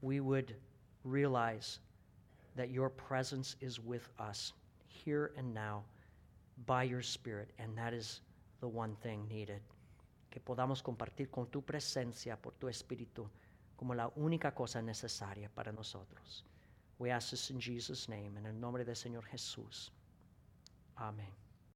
we 0.00 0.20
would 0.20 0.54
realize 1.04 1.80
that 2.56 2.70
your 2.70 2.88
presence 2.88 3.56
is 3.60 3.80
with 3.80 4.08
us 4.18 4.52
here 4.88 5.32
and 5.36 5.52
now 5.52 5.82
by 6.66 6.84
your 6.84 7.02
Spirit, 7.02 7.50
and 7.58 7.76
that 7.76 7.92
is 7.92 8.20
the 8.60 8.68
one 8.68 8.94
thing 9.02 9.26
needed. 9.28 9.60
Que 10.30 10.40
podamos 10.40 10.82
compartir 10.82 11.30
con 11.30 11.46
tu 11.46 11.60
presencia 11.60 12.36
por 12.40 12.52
tu 12.60 12.68
Espíritu 12.68 13.26
como 13.76 13.94
la 13.94 14.08
única 14.16 14.54
cosa 14.54 14.80
necesaria 14.80 15.48
para 15.54 15.72
nosotros. 15.72 16.44
We 16.98 17.10
ask 17.10 17.30
this 17.30 17.50
in 17.50 17.58
Jesus' 17.58 18.08
name, 18.08 18.36
en 18.36 18.46
el 18.46 18.52
nombre 18.52 18.84
del 18.84 18.94
Señor 18.94 19.24
Jesús. 19.24 19.90
Amén. 20.96 21.49